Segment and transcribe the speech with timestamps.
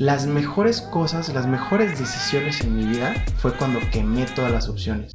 [0.00, 5.14] Las mejores cosas, las mejores decisiones en mi vida fue cuando quemé todas las opciones.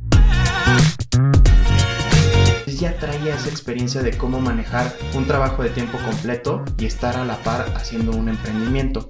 [2.67, 7.25] Ya traía esa experiencia de cómo manejar un trabajo de tiempo completo y estar a
[7.25, 9.09] la par haciendo un emprendimiento.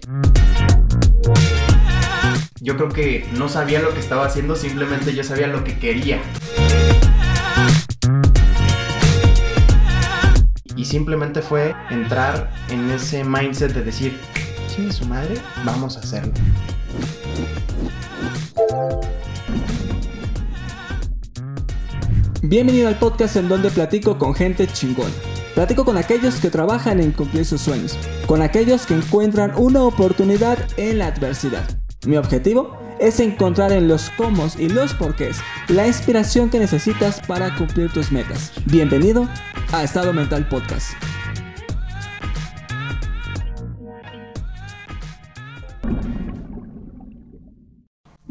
[2.62, 6.22] Yo creo que no sabía lo que estaba haciendo, simplemente yo sabía lo que quería.
[10.78, 14.18] Y simplemente fue entrar en ese mindset de decir,
[14.76, 16.34] chingue su madre, vamos a hacerlo.
[22.42, 25.14] Bienvenido al podcast en donde platico con gente chingona.
[25.56, 27.98] Platico con aquellos que trabajan en cumplir sus sueños,
[28.28, 31.64] con aquellos que encuentran una oportunidad en la adversidad.
[32.06, 35.38] Mi objetivo es encontrar en los cómo y los porqués
[35.70, 38.52] la inspiración que necesitas para cumplir tus metas.
[38.66, 39.28] Bienvenido
[39.72, 40.92] a Estado Mental Podcast.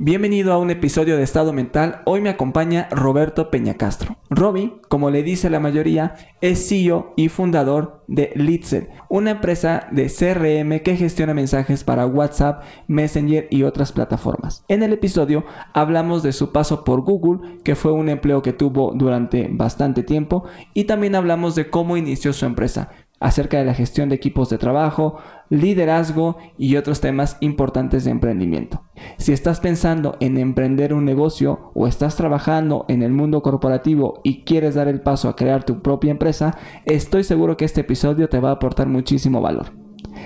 [0.07, 2.02] Bienvenido a un episodio de Estado Mental.
[2.05, 4.19] Hoy me acompaña Roberto Peñacastro.
[4.29, 10.11] Robbie, como le dice la mayoría, es CEO y fundador de Litzel, una empresa de
[10.11, 14.63] CRM que gestiona mensajes para WhatsApp, Messenger y otras plataformas.
[14.69, 18.93] En el episodio hablamos de su paso por Google, que fue un empleo que tuvo
[18.95, 22.91] durante bastante tiempo, y también hablamos de cómo inició su empresa,
[23.25, 25.17] acerca de la gestión de equipos de trabajo,
[25.49, 28.83] liderazgo y otros temas importantes de emprendimiento.
[29.17, 34.45] Si estás pensando en emprender un negocio o estás trabajando en el mundo corporativo y
[34.45, 38.41] quieres dar el paso a crear tu propia empresa, estoy seguro que este episodio te
[38.41, 39.73] va a aportar muchísimo valor.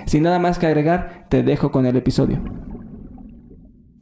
[0.06, 2.42] Sin nada más que agregar, te dejo con el episodio.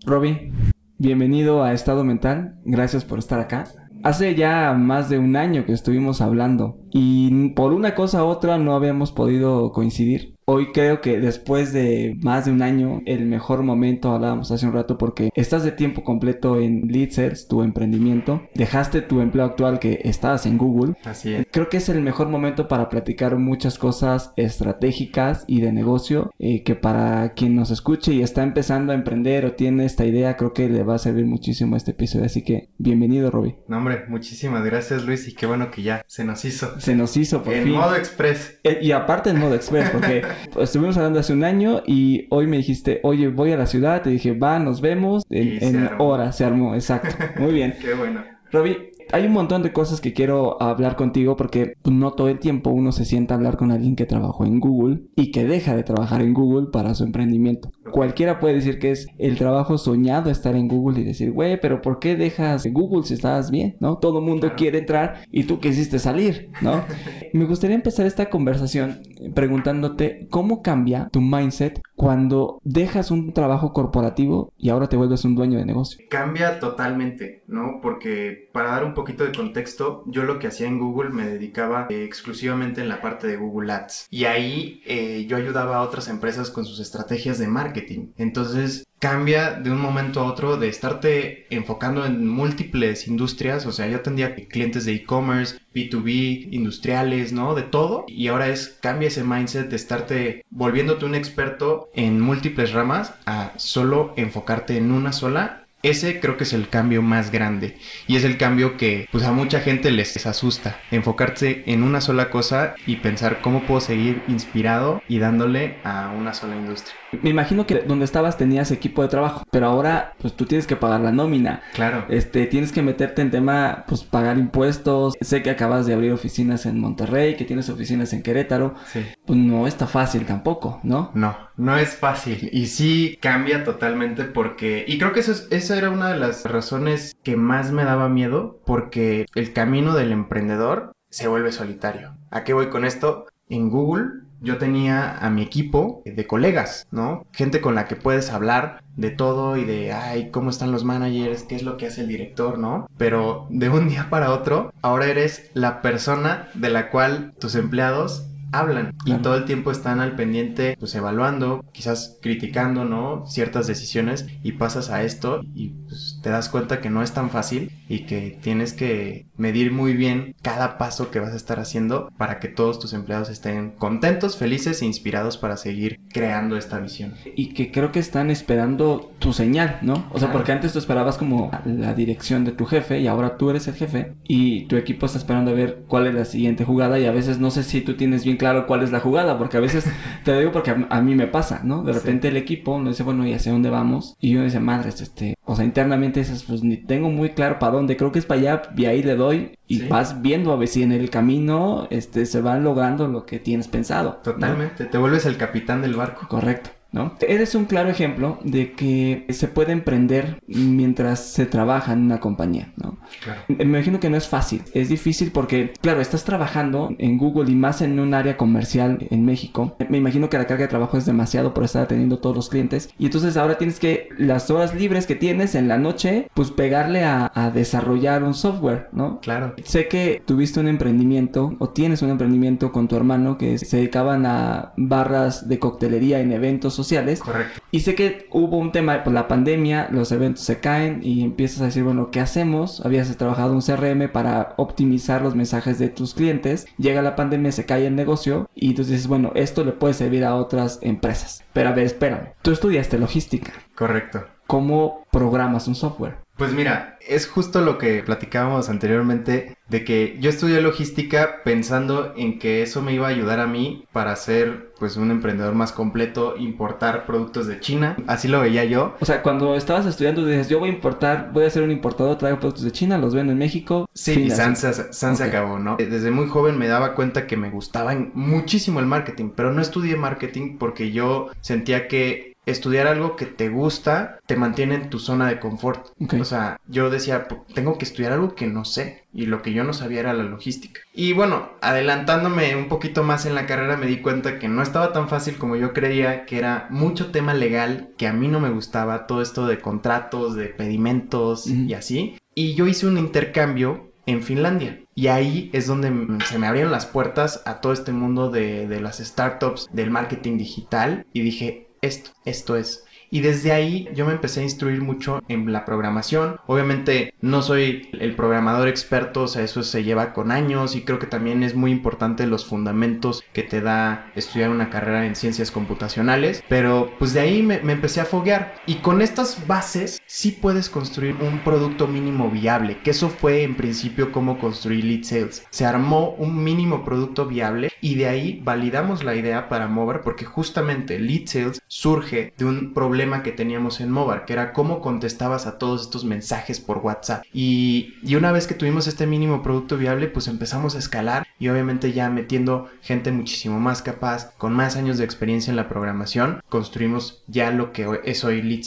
[0.06, 0.52] Robbie,
[0.96, 3.64] bienvenido a Estado Mental, gracias por estar acá.
[4.02, 8.58] Hace ya más de un año que estuvimos hablando y por una cosa u otra
[8.58, 10.35] no habíamos podido coincidir.
[10.48, 14.74] Hoy creo que después de más de un año, el mejor momento, hablábamos hace un
[14.74, 20.02] rato, porque estás de tiempo completo en Leadsers, tu emprendimiento, dejaste tu empleo actual que
[20.04, 20.94] estabas en Google.
[21.04, 21.48] Así es.
[21.50, 26.62] Creo que es el mejor momento para platicar muchas cosas estratégicas y de negocio, eh,
[26.62, 30.52] que para quien nos escuche y está empezando a emprender o tiene esta idea, creo
[30.52, 32.24] que le va a servir muchísimo este episodio.
[32.24, 33.56] Así que bienvenido, Robbie.
[33.66, 36.78] No, hombre, muchísimas gracias Luis y qué bueno que ya se nos hizo.
[36.78, 37.72] Se nos hizo por en fin.
[37.72, 38.60] modo express.
[38.62, 40.22] Eh, Y aparte en modo express, porque
[40.60, 44.02] estuvimos hablando hace un año y hoy me dijiste, oye, voy a la ciudad.
[44.02, 45.24] Te dije, va, nos vemos.
[45.30, 47.14] En, en horas se armó, exacto.
[47.38, 47.74] Muy bien.
[47.80, 48.24] Qué bueno.
[48.52, 52.70] Robbie, hay un montón de cosas que quiero hablar contigo porque no todo el tiempo
[52.70, 55.82] uno se sienta a hablar con alguien que trabajó en Google y que deja de
[55.82, 57.70] trabajar en Google para su emprendimiento.
[57.90, 61.80] Cualquiera puede decir que es el trabajo soñado estar en Google y decir, güey, pero
[61.80, 63.76] ¿por qué dejas Google si estabas bien?
[63.80, 63.98] ¿No?
[63.98, 66.84] Todo el mundo quiere entrar y tú quisiste salir, ¿no?
[67.32, 69.00] Me gustaría empezar esta conversación
[69.34, 75.34] preguntándote cómo cambia tu mindset cuando dejas un trabajo corporativo y ahora te vuelves un
[75.34, 76.04] dueño de negocio.
[76.10, 77.80] Cambia totalmente, ¿no?
[77.82, 81.86] Porque para dar un poquito de contexto, yo lo que hacía en Google me dedicaba
[81.90, 84.08] eh, exclusivamente en la parte de Google Ads.
[84.10, 88.08] Y ahí eh, yo ayudaba a otras empresas con sus estrategias de marketing.
[88.16, 93.66] Entonces cambia de un momento a otro de estarte enfocando en múltiples industrias.
[93.66, 97.54] O sea, yo atendía clientes de e-commerce, B2B, industriales, ¿no?
[97.54, 98.06] De todo.
[98.08, 103.52] Y ahora es cambia ese mindset de estarte volviéndote un experto en múltiples ramas a
[103.56, 107.76] solo enfocarte en una sola ese creo que es el cambio más grande
[108.06, 112.30] y es el cambio que pues a mucha gente les asusta, enfocarse en una sola
[112.30, 116.94] cosa y pensar cómo puedo seguir inspirado y dándole a una sola industria.
[117.22, 120.76] Me imagino que donde estabas tenías equipo de trabajo, pero ahora pues tú tienes que
[120.76, 121.62] pagar la nómina.
[121.74, 122.04] Claro.
[122.08, 125.14] Este, tienes que meterte en tema, pues pagar impuestos.
[125.20, 128.74] Sé que acabas de abrir oficinas en Monterrey, que tienes oficinas en Querétaro.
[128.92, 129.04] Sí.
[129.24, 131.10] Pues no está fácil tampoco, ¿no?
[131.14, 135.76] No, no es fácil y sí cambia totalmente porque y creo que eso es- esa
[135.78, 140.92] era una de las razones que más me daba miedo porque el camino del emprendedor
[141.10, 142.14] se vuelve solitario.
[142.30, 143.26] ¿A qué voy con esto?
[143.48, 144.06] En Google
[144.40, 147.24] yo tenía a mi equipo de colegas, ¿no?
[147.32, 151.42] Gente con la que puedes hablar de todo y de, ay, cómo están los managers,
[151.44, 152.86] qué es lo que hace el director, ¿no?
[152.98, 158.26] Pero de un día para otro, ahora eres la persona de la cual tus empleados
[158.52, 163.26] hablan y todo el tiempo están al pendiente, pues evaluando, quizás criticando, ¿no?
[163.26, 167.30] Ciertas decisiones y pasas a esto y pues te das cuenta que no es tan
[167.30, 172.10] fácil y que tienes que medir muy bien cada paso que vas a estar haciendo
[172.18, 177.14] para que todos tus empleados estén contentos, felices e inspirados para seguir creando esta visión.
[177.34, 179.94] Y que creo que están esperando tu señal, ¿no?
[180.10, 180.32] O sea, Claro.
[180.34, 183.74] porque antes tú esperabas como la dirección de tu jefe y ahora tú eres el
[183.74, 187.12] jefe y tu equipo está esperando a ver cuál es la siguiente jugada y a
[187.12, 189.86] veces no sé si tú tienes bien claro cuál es la jugada, porque a veces
[190.24, 191.82] te digo porque a, a mí me pasa, ¿no?
[191.82, 191.98] De Sí.
[192.00, 194.16] repente el equipo uno dice, bueno, ¿y hacia dónde vamos?
[194.20, 197.72] Y uno dice, madres, este, o sea, internamente dices, pues ni tengo muy claro para
[197.72, 199.88] dónde, creo que es para allá y ahí le doy y Sí.
[199.88, 203.68] vas viendo a ver si en el camino este, se van logrando lo que tienes
[203.68, 204.10] pensado.
[204.10, 204.32] ¿no?
[204.32, 206.26] Totalmente, te vuelves el capitán del barco.
[206.28, 207.12] Correcto, ¿no?
[207.20, 212.72] Eres un claro ejemplo de que se puede emprender mientras se trabaja en una compañía,
[212.76, 212.96] ¿no?
[213.22, 213.42] Claro.
[213.48, 217.54] Me imagino que no es fácil, es difícil porque, claro, estás trabajando en Google y
[217.54, 219.76] más en un área comercial en México.
[219.90, 222.88] Me imagino que la carga de trabajo es demasiado por estar atendiendo todos los clientes
[222.98, 227.04] y entonces ahora tienes que las horas libres que tienes en la noche, pues pegarle
[227.04, 229.20] a, a desarrollar un software, ¿no?
[229.20, 229.54] Claro.
[229.64, 234.24] Sé que tuviste un emprendimiento o tienes un emprendimiento con tu hermano que se dedicaban
[234.24, 236.85] a barras de coctelería en eventos sociales.
[237.20, 237.60] Correcto.
[237.70, 241.60] Y sé que hubo un tema, pues la pandemia, los eventos se caen y empiezas
[241.60, 242.84] a decir, bueno, ¿qué hacemos?
[242.84, 246.66] Habías trabajado un CRM para optimizar los mensajes de tus clientes.
[246.78, 250.24] Llega la pandemia, se cae el negocio y entonces dices, bueno, esto le puede servir
[250.24, 251.44] a otras empresas.
[251.52, 252.32] Pero a ver, espérame.
[252.42, 253.52] Tú estudiaste logística.
[253.74, 254.24] Correcto.
[254.46, 256.25] ¿Cómo programas un software?
[256.36, 262.38] Pues mira, es justo lo que platicábamos anteriormente, de que yo estudié logística pensando en
[262.38, 266.36] que eso me iba a ayudar a mí para ser pues un emprendedor más completo,
[266.36, 268.94] importar productos de China, así lo veía yo.
[269.00, 272.18] O sea, cuando estabas estudiando dices, yo voy a importar, voy a ser un importador,
[272.18, 273.88] traigo productos de China, los vendo en México.
[273.94, 274.30] Sí, fin, y.
[274.30, 275.76] San, se- acabó, ¿no?
[275.78, 279.96] Desde muy joven me daba cuenta que me gustaba muchísimo el marketing, pero no estudié
[279.96, 285.28] marketing porque yo sentía que estudiar algo que te gusta te mantiene en tu zona
[285.28, 285.88] de confort.
[286.20, 289.04] O sea, yo decía, "P- tengo que estudiar algo que no sé.
[289.12, 290.80] Y lo que yo no sabía era la logística.
[290.94, 294.92] Y bueno, adelantándome un poquito más en la carrera me di cuenta que no estaba
[294.92, 298.50] tan fácil como yo creía, que era mucho tema legal, que a mí no me
[298.50, 302.18] gustaba, todo esto de contratos, de pedimentos y así.
[302.34, 304.80] Y yo hice un intercambio en Finlandia.
[304.94, 308.66] Y ahí es donde mm, se me abrieron las puertas a todo este mundo de,
[308.68, 311.04] de las startups, del marketing digital.
[311.12, 312.85] Y dije, esto, esto es.
[313.10, 316.36] Y desde ahí yo me empecé a instruir mucho en la programación.
[316.46, 320.98] Obviamente no soy el programador experto, o sea, eso se lleva con años y creo
[320.98, 325.50] que también es muy importante los fundamentos que te da estudiar una carrera en ciencias
[325.50, 326.42] computacionales.
[326.48, 328.56] Pero pues de ahí me, empecé a foguear.
[328.66, 333.56] Y con estas bases sí puedes construir un producto mínimo viable, que eso fue en
[333.56, 335.46] principio como construir lead sales.
[335.50, 340.24] Se armó un mínimo producto viable y de ahí validamos la idea para Mover porque
[340.24, 345.46] justamente lead sales surge de un problema que teníamos en Mover, que era cómo contestabas
[345.46, 347.24] a todos estos mensajes por WhatsApp.
[347.32, 351.48] Y, y una vez que tuvimos este mínimo producto viable, pues empezamos a escalar y
[351.48, 356.40] obviamente ya metiendo gente muchísimo más capaz, con más años de experiencia en la programación,
[356.48, 358.66] construimos ya lo que es hoy lead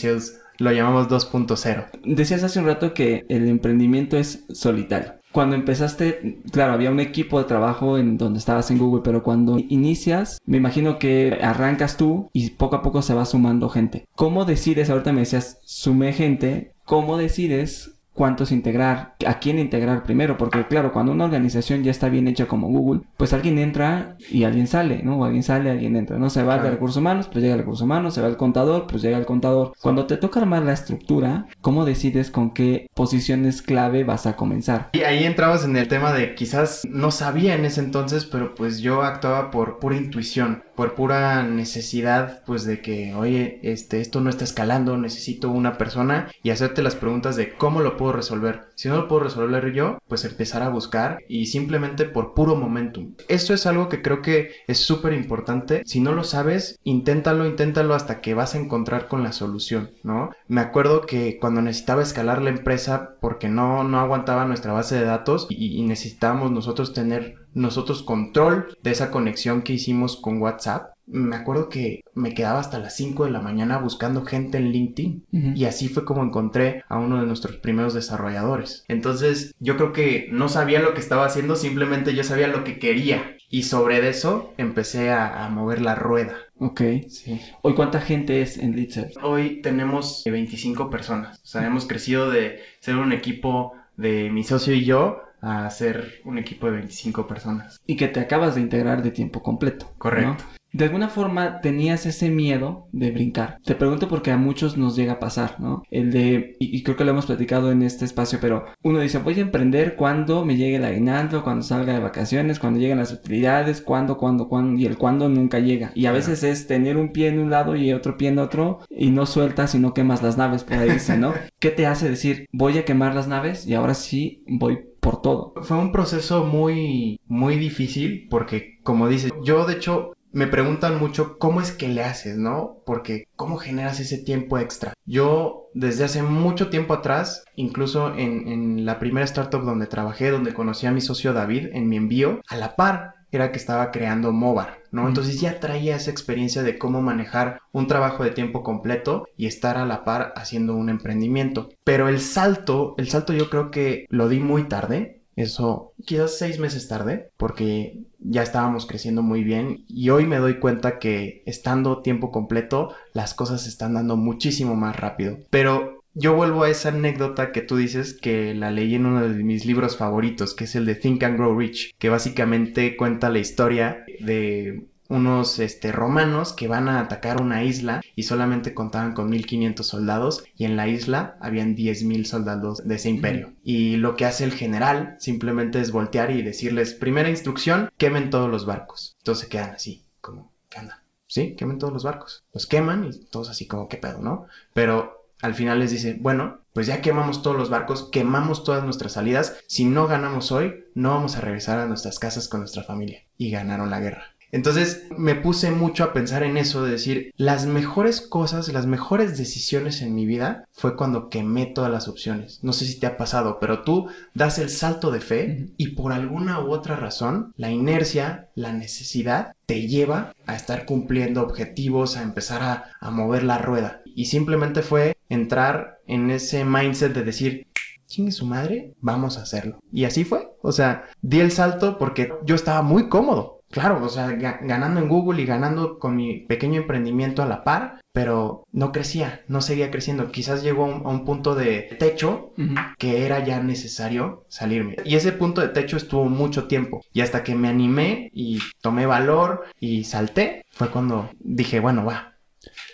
[0.60, 1.88] lo llamamos 2.0.
[2.04, 5.19] Decías hace un rato que el emprendimiento es solitario.
[5.32, 9.60] Cuando empezaste, claro, había un equipo de trabajo en donde estabas en Google, pero cuando
[9.60, 14.08] inicias, me imagino que arrancas tú y poco a poco se va sumando gente.
[14.16, 20.36] ¿Cómo decides, ahorita me decías, sumé gente, cómo decides cuántos integrar, a quién integrar primero?
[20.36, 24.44] Porque claro, cuando una organización ya está bien hecha como Google, pues alguien entra y
[24.44, 25.20] alguien sale, ¿no?
[25.20, 26.30] O alguien sale, alguien entra, ¿no?
[26.30, 26.74] Se va de Claro.
[26.76, 29.72] recursos humanos, pues llega el recursos humanos, se va el contador, pues llega el contador.
[29.82, 34.90] Cuando te toca armar la estructura, ¿cómo decides con qué posiciones clave vas a comenzar?
[34.92, 38.80] Y ahí entramos en el tema de quizás no sabía en ese entonces, pero pues
[38.82, 44.30] yo actuaba por pura intuición, por pura necesidad, pues de que, oye, este, esto no
[44.30, 48.70] está escalando, necesito una persona y hacerte las preguntas de cómo lo puedo resolver.
[48.76, 53.16] Si no lo puedo resolver yo, pues empezar a buscar y simplemente por puro momentum.
[53.28, 55.84] Esto es algo que creo que es súper importante.
[55.86, 60.30] Si no lo sabes, inténtalo, inténtalo hasta que vas a encontrar con la solución, ¿no?
[60.48, 65.04] Me acuerdo que cuando necesitaba escalar la empresa porque no, no aguantaba nuestra base de
[65.04, 70.94] datos y, y necesitábamos nosotros tener nosotros control de esa conexión que hicimos con WhatsApp.
[71.06, 75.26] Me acuerdo que me quedaba hasta las 5 de la mañana buscando gente en LinkedIn.
[75.56, 78.86] Y así fue como encontré a uno de nuestros primeros desarrolladores.
[78.88, 82.80] Entonces yo creo que no sabía lo que estaba haciendo, simplemente yo sabía lo que
[82.80, 83.36] quería.
[83.50, 86.36] Y sobre eso empecé a, a mover la rueda.
[86.60, 86.82] Ok.
[87.08, 87.42] Sí.
[87.64, 89.18] ¿Hoy cuánta gente es en Leadset?
[89.24, 91.40] Hoy tenemos 25 personas.
[91.44, 96.22] O sea, hemos crecido de ser un equipo de mi socio y yo a ser
[96.26, 97.82] un equipo de 25 personas.
[97.86, 99.88] Y que te acabas de integrar de tiempo completo.
[99.92, 99.98] ¿no?
[99.98, 100.44] Correcto.
[100.72, 103.58] de alguna forma tenías ese miedo de brincar.
[103.64, 105.84] Te pregunto porque a muchos nos llega a pasar, ¿no?
[105.90, 109.40] El de, y, creo que lo hemos platicado en este espacio, pero uno dice, voy
[109.40, 113.82] a emprender cuando me llegue el aguinaldo, cuando salga de vacaciones, cuando lleguen las utilidades,
[113.82, 115.92] cuando, cuando, cuando, y el cuando nunca llega.
[115.96, 118.80] Y a veces es tener un pie en un lado y otro pie en otro,
[118.90, 121.34] y no sueltas y no quemas las naves, por ahí dice, ¿no?
[121.60, 125.54] ¿Qué te hace decir, voy a quemar las naves y ahora sí voy por todo?
[125.62, 131.38] Fue un proceso muy, muy difícil porque, como dices, yo de hecho me preguntan mucho
[131.38, 132.78] cómo es que le haces, ¿no?
[132.86, 134.94] Porque cómo generas ese tiempo extra.
[135.06, 140.54] Yo desde hace mucho tiempo atrás, incluso en, en, la primera startup donde trabajé, donde
[140.54, 144.32] conocí a mi socio David en mi envío, a la par era que estaba creando
[144.32, 145.08] Movar, ¿no?
[145.08, 149.78] Entonces ya traía esa experiencia de cómo manejar un trabajo de tiempo completo y estar
[149.78, 151.70] a la par haciendo un emprendimiento.
[151.84, 156.60] Pero el salto, el salto yo creo que lo di muy tarde, eso quizás seis
[156.60, 162.02] meses tarde, porque ya estábamos creciendo muy bien y hoy me doy cuenta que estando
[162.02, 165.38] tiempo completo las cosas se están dando muchísimo más rápido.
[165.50, 169.44] Pero yo vuelvo a esa anécdota que tú dices que la leí en uno de
[169.44, 173.40] mis libros favoritos, que es el de Think and Grow Rich, que básicamente cuenta la
[173.40, 179.30] historia de unos este, romanos que van a atacar una isla y solamente contaban con
[179.30, 183.54] 1500 soldados y en la isla habían 10.000 soldados de ese imperio.
[183.64, 188.50] Y lo que hace el general simplemente es voltear y decirles, primera instrucción, quemen todos
[188.50, 189.16] los barcos.
[189.20, 191.04] Entonces se quedan así, como, ¿qué anda?
[191.26, 192.44] Sí, quemen todos los barcos.
[192.54, 194.46] Los queman y todos así como, ¿qué pedo, no?
[194.74, 199.14] Pero al final les dice, bueno, pues ya quemamos todos los barcos, quemamos todas nuestras
[199.14, 203.24] salidas, si no ganamos hoy, no vamos a regresar a nuestras casas con nuestra familia.
[203.38, 204.36] Y ganaron la guerra.
[204.52, 209.38] Entonces me puse mucho a pensar en eso, de decir, las mejores cosas, las mejores
[209.38, 212.60] decisiones en mi vida fue cuando quemé todas las opciones.
[212.64, 216.14] No sé si te ha pasado, pero tú das el salto de fe y por
[216.14, 222.24] alguna u otra razón, la inercia, la necesidad, te lleva a estar cumpliendo objetivos, a
[222.24, 224.02] empezar a, a mover la rueda.
[224.16, 227.68] Y simplemente fue entrar en ese mindset de decir,
[228.10, 229.80] chingue su madre, vamos a hacerlo.
[229.92, 230.50] Y así fue.
[230.62, 233.60] O sea, di el salto porque yo estaba muy cómodo.
[233.72, 238.02] Claro, o sea, ganando en Google y ganando con mi pequeño emprendimiento a la par,
[238.12, 240.32] pero no crecía, no seguía creciendo.
[240.32, 242.52] Quizás llegó a un, punto de techo
[242.98, 244.96] que era ya necesario salirme.
[245.06, 247.02] Y ese punto de techo estuvo mucho tiempo.
[247.14, 252.39] Y hasta que me animé y tomé valor y salté, fue cuando dije, bueno, va,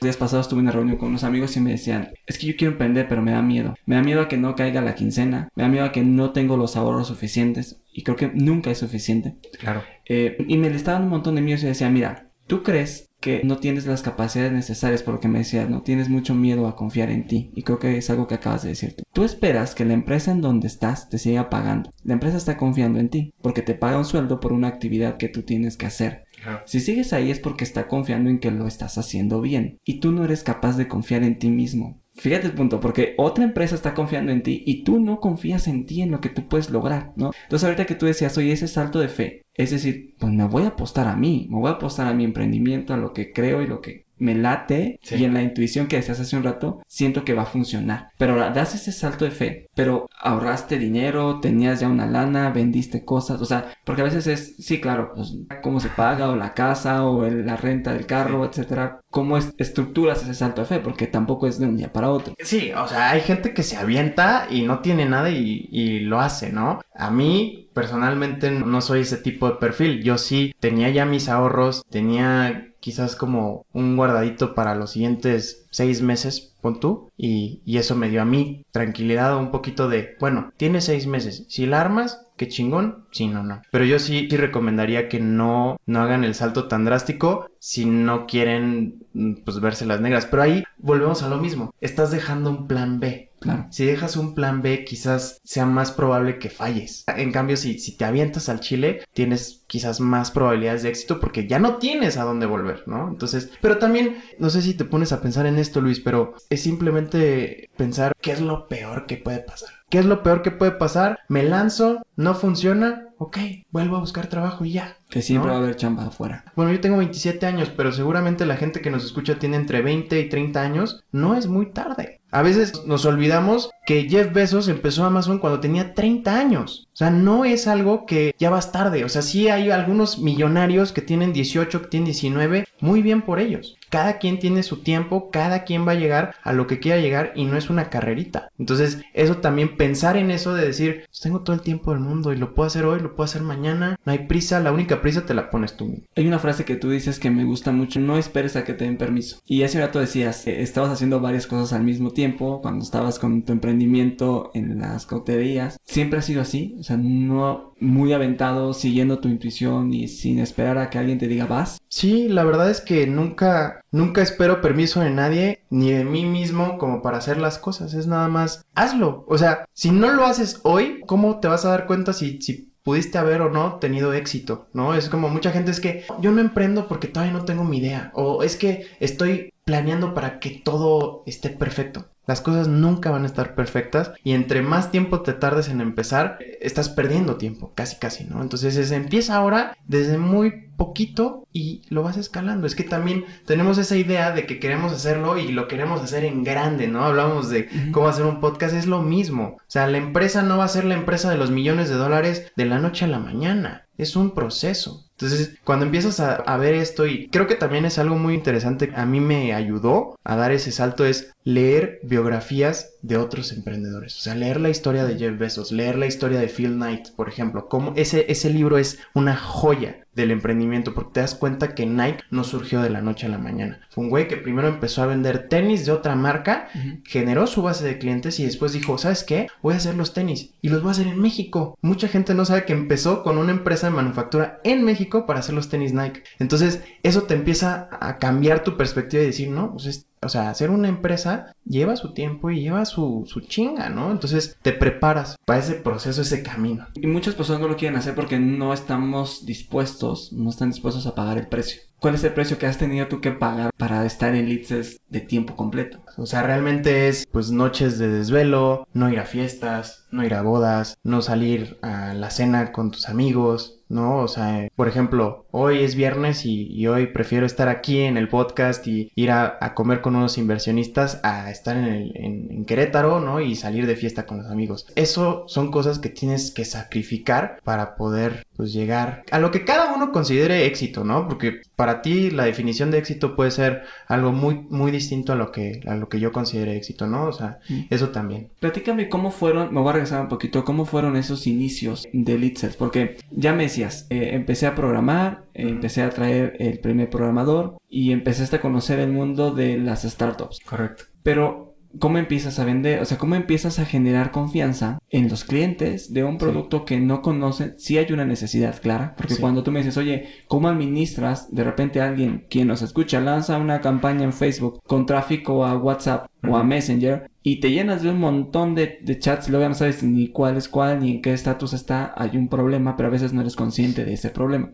[0.05, 2.71] días pasados tuve una reunión con unos amigos y me decían, es que yo quiero
[2.73, 3.75] emprender, pero me da miedo.
[3.85, 6.31] Me da miedo a que no caiga la quincena, me da miedo a que no
[6.31, 9.35] tengo los ahorros suficientes y creo que nunca es suficiente.
[9.59, 9.83] Claro.
[10.07, 13.57] Eh, y me listaban un montón de miedos y decía, mira, ¿tú crees que no
[13.57, 17.09] tienes las capacidades necesarias por lo que me decías, no tienes mucho miedo a confiar
[17.09, 19.03] en ti y creo que es algo que acabas de decir tú.
[19.13, 21.89] Tú esperas que la empresa en donde estás te siga pagando.
[22.03, 25.27] La empresa está confiando en ti porque te paga un sueldo por una actividad que
[25.27, 26.24] tú tienes que hacer.
[26.65, 30.11] Si sigues ahí es porque está confiando en que lo estás haciendo bien y tú
[30.11, 32.01] no eres capaz de confiar en ti mismo.
[32.17, 35.85] Fíjate el punto, porque otra empresa está confiando en ti y tú no confías en
[35.85, 37.31] ti, en lo que tú puedes lograr, ¿no?
[37.43, 40.63] Entonces ahorita que tú decías, oye, ese salto de fe, es decir, pues me voy
[40.63, 43.61] a apostar a mí, me voy a apostar a mi emprendimiento, a lo que creo
[43.61, 47.23] y lo que me late y en la intuición que decías hace un rato, siento
[47.23, 48.09] que va a funcionar.
[48.17, 53.05] Pero ahora das ese salto de fe, pero ahorraste dinero, tenías ya una lana, vendiste
[53.05, 56.53] cosas, o sea, porque a veces es, sí, claro, pues cómo se paga o la
[56.53, 59.01] casa o la renta del carro, etcétera.
[59.15, 60.79] ¿Cómo estructuras ese salto de fe?
[60.79, 62.33] Porque tampoco es de un día para otro.
[62.37, 66.51] Sí, o sea, hay gente que se avienta y no tiene nada y, lo hace,
[66.51, 66.81] ¿no?
[66.93, 70.03] A mí, personalmente, no soy ese tipo de perfil.
[70.03, 76.01] Yo sí tenía ya mis ahorros, tenía quizás como un guardadito para los siguientes seis
[76.01, 80.51] meses, pon tú, y, y, eso me dio a mí tranquilidad, un poquito de, bueno,
[80.57, 83.61] tienes seis meses, si la armas, qué chingón, sí, no, no.
[83.71, 88.27] Pero yo sí, sí recomendaría que no, no hagan el salto tan drástico si no
[88.27, 90.25] quieren, mm, pues, verse las negras.
[90.25, 93.31] Pero ahí volvemos a lo mismo, estás dejando un plan B.
[93.69, 97.03] Si dejas un plan B, quizás sea más probable que falles.
[97.07, 101.47] En cambio, si, si te avientas al chile, tienes quizás más probabilidades de éxito porque
[101.47, 103.07] ya no tienes a dónde volver, ¿no?
[103.07, 106.61] Entonces, pero también, no sé si te pones a pensar en esto, Luis, pero es
[106.61, 109.69] simplemente pensar qué es lo peor que puede pasar.
[109.95, 111.19] ¿Qué es lo peor que puede pasar?
[111.29, 113.37] Me lanzo, no funciona, ok,
[113.71, 114.97] vuelvo a buscar trabajo y ya.
[115.09, 116.43] Que siempre va a haber chamba afuera.
[116.53, 120.19] Bueno, yo tengo 27 años, pero seguramente la gente que nos escucha tiene entre 20
[120.19, 121.05] y 30 años.
[121.13, 122.19] No es muy tarde.
[122.29, 126.87] A veces nos olvidamos que Jeff Bezos empezó Amazon cuando tenía 30 años.
[126.93, 129.03] O sea, no es algo que ya vas tarde.
[129.03, 132.65] O sea, sí hay algunos millonarios que tienen 18, que tienen 19.
[132.79, 133.77] Muy bien por ellos.
[133.89, 137.33] Cada quien tiene su tiempo, cada quien va a llegar a lo que quiera llegar
[137.35, 138.49] y no es una carrerita.
[138.57, 142.33] Entonces, eso también, pensar en eso de decir, pues tengo todo el tiempo del mundo
[142.33, 145.25] y lo puedo hacer hoy, lo puedo hacer mañana, no hay prisa, la única prisa
[145.25, 146.05] te la pones tú mismo.
[146.15, 148.85] Hay una frase que tú dices que me gusta mucho, no esperes a que te
[148.85, 149.37] den permiso.
[149.45, 153.43] Y hace rato decías, eh, estabas haciendo varias cosas al mismo tiempo, cuando estabas con
[153.43, 155.77] tu emprendimiento en las cauterías.
[155.85, 156.75] ¿Siempre ha sido así?
[156.79, 161.27] O sea, no muy aventado, siguiendo tu intuición y sin esperar a que alguien te
[161.27, 161.79] diga vas.
[161.87, 166.77] Sí, la verdad es que nunca, nunca espero permiso de nadie, ni de mí mismo,
[166.77, 167.93] como para hacer las cosas.
[167.93, 169.25] Es nada más, hazlo.
[169.27, 172.73] O sea, si no lo haces hoy, ¿cómo te vas a dar cuenta si, si
[172.85, 174.93] pudiste haber o no tenido éxito, ¿no?
[174.93, 178.11] Es como mucha gente es que yo no emprendo porque todavía no tengo mi idea,
[178.13, 182.05] o es que estoy planeando para que todo esté perfecto.
[182.27, 186.39] Las cosas nunca van a estar perfectas y entre más tiempo te tardes en empezar,
[186.59, 188.41] estás perdiendo tiempo, casi casi, ¿no?
[188.41, 192.67] Entonces es, empieza ahora desde muy poquito y lo vas escalando.
[192.67, 196.43] Es que también tenemos esa idea de que queremos hacerlo y lo queremos hacer en
[196.43, 197.03] grande, ¿no?
[197.03, 199.57] Hablamos de cómo hacer un podcast, es lo mismo.
[199.57, 202.51] O sea, la empresa no va a ser la empresa de los millones de dólares
[202.55, 203.85] de la noche a la mañana.
[203.97, 205.05] Es un proceso.
[205.17, 209.05] Entonces, cuando empiezas a, ver esto, y creo que también es algo muy interesante, a
[209.05, 214.17] mí me ayudó a dar ese salto, es leer biografías de otros emprendedores.
[214.17, 217.29] O sea, leer la historia de Jeff Bezos, leer la historia de Phil Knight, por
[217.29, 217.69] ejemplo.
[217.69, 222.23] Como ese, ese libro es una joya del emprendimiento, porque te das cuenta que Nike
[222.31, 223.81] no surgió de la noche a la mañana.
[223.89, 226.69] Fue un güey que primero empezó a vender tenis de otra marca,
[227.03, 229.47] generó su base de clientes y después dijo, ¿sabes qué?
[229.61, 231.77] Voy a hacer los tenis y los voy a hacer en México.
[231.81, 235.55] Mucha gente no sabe que empezó con una empresa de manufactura en México para hacer
[235.55, 236.23] los tenis Nike.
[236.39, 240.69] Entonces, eso te empieza a cambiar tu perspectiva y decir, no, pues o sea, hacer
[240.69, 244.11] una empresa lleva su tiempo y lleva su, su, chinga, ¿no?
[244.11, 246.87] Entonces te preparas para ese proceso, ese camino.
[246.95, 251.15] Y muchas personas no lo quieren hacer porque no estamos dispuestos, no están dispuestos a
[251.15, 251.81] pagar el precio.
[251.99, 255.21] ¿Cuál es el precio que has tenido tú que pagar para estar en Litzes de
[255.21, 256.03] tiempo completo?
[256.17, 260.41] O sea, realmente es pues noches de desvelo, no ir a fiestas, no ir a
[260.41, 264.19] bodas, no salir a la cena con tus amigos, ¿no?
[264.19, 268.85] O sea, por ejemplo, hoy es viernes y, hoy prefiero estar aquí en el podcast
[268.87, 273.41] y ir a, comer con unos inversionistas a estar en, el, en, Querétaro, ¿no?
[273.41, 274.87] Y salir de fiesta con los amigos.
[274.95, 279.93] Eso son cosas que tienes que sacrificar para poder, pues, llegar a lo que cada
[279.93, 281.27] uno considere éxito, ¿no?
[281.27, 285.51] Porque para ti la definición de éxito puede ser algo muy, muy distinto a lo
[285.51, 287.25] que, a lo que yo considere éxito, ¿no?
[287.25, 287.81] O sea, mm.
[287.89, 288.49] eso también.
[288.59, 292.75] Platícame cómo fueron, me voy a regresar un poquito, cómo fueron esos inicios de Litzers,
[292.75, 298.11] porque ya me decías, eh, empecé a programar, empecé a traer el primer programador y
[298.11, 300.59] empezaste a conocer el mundo de las startups.
[300.65, 301.05] Correcto.
[301.23, 303.01] Pero ¿cómo empiezas a vender?
[303.01, 307.21] O sea, ¿cómo empiezas a generar confianza en los clientes de un producto que no
[307.21, 307.75] conocen?
[307.77, 311.53] Si hay una necesidad clara, porque cuando tú me dices, oye, ¿cómo administras?
[311.53, 316.27] De repente alguien, quien nos escucha, lanza una campaña en Facebook con tráfico a WhatsApp
[316.47, 319.75] o a Messenger y te llenas de un montón de, chats y luego ya no
[319.75, 323.11] sabes ni cuál es cuál ni en qué estatus está, hay un problema, pero a
[323.11, 324.71] veces no eres consciente de ese problema.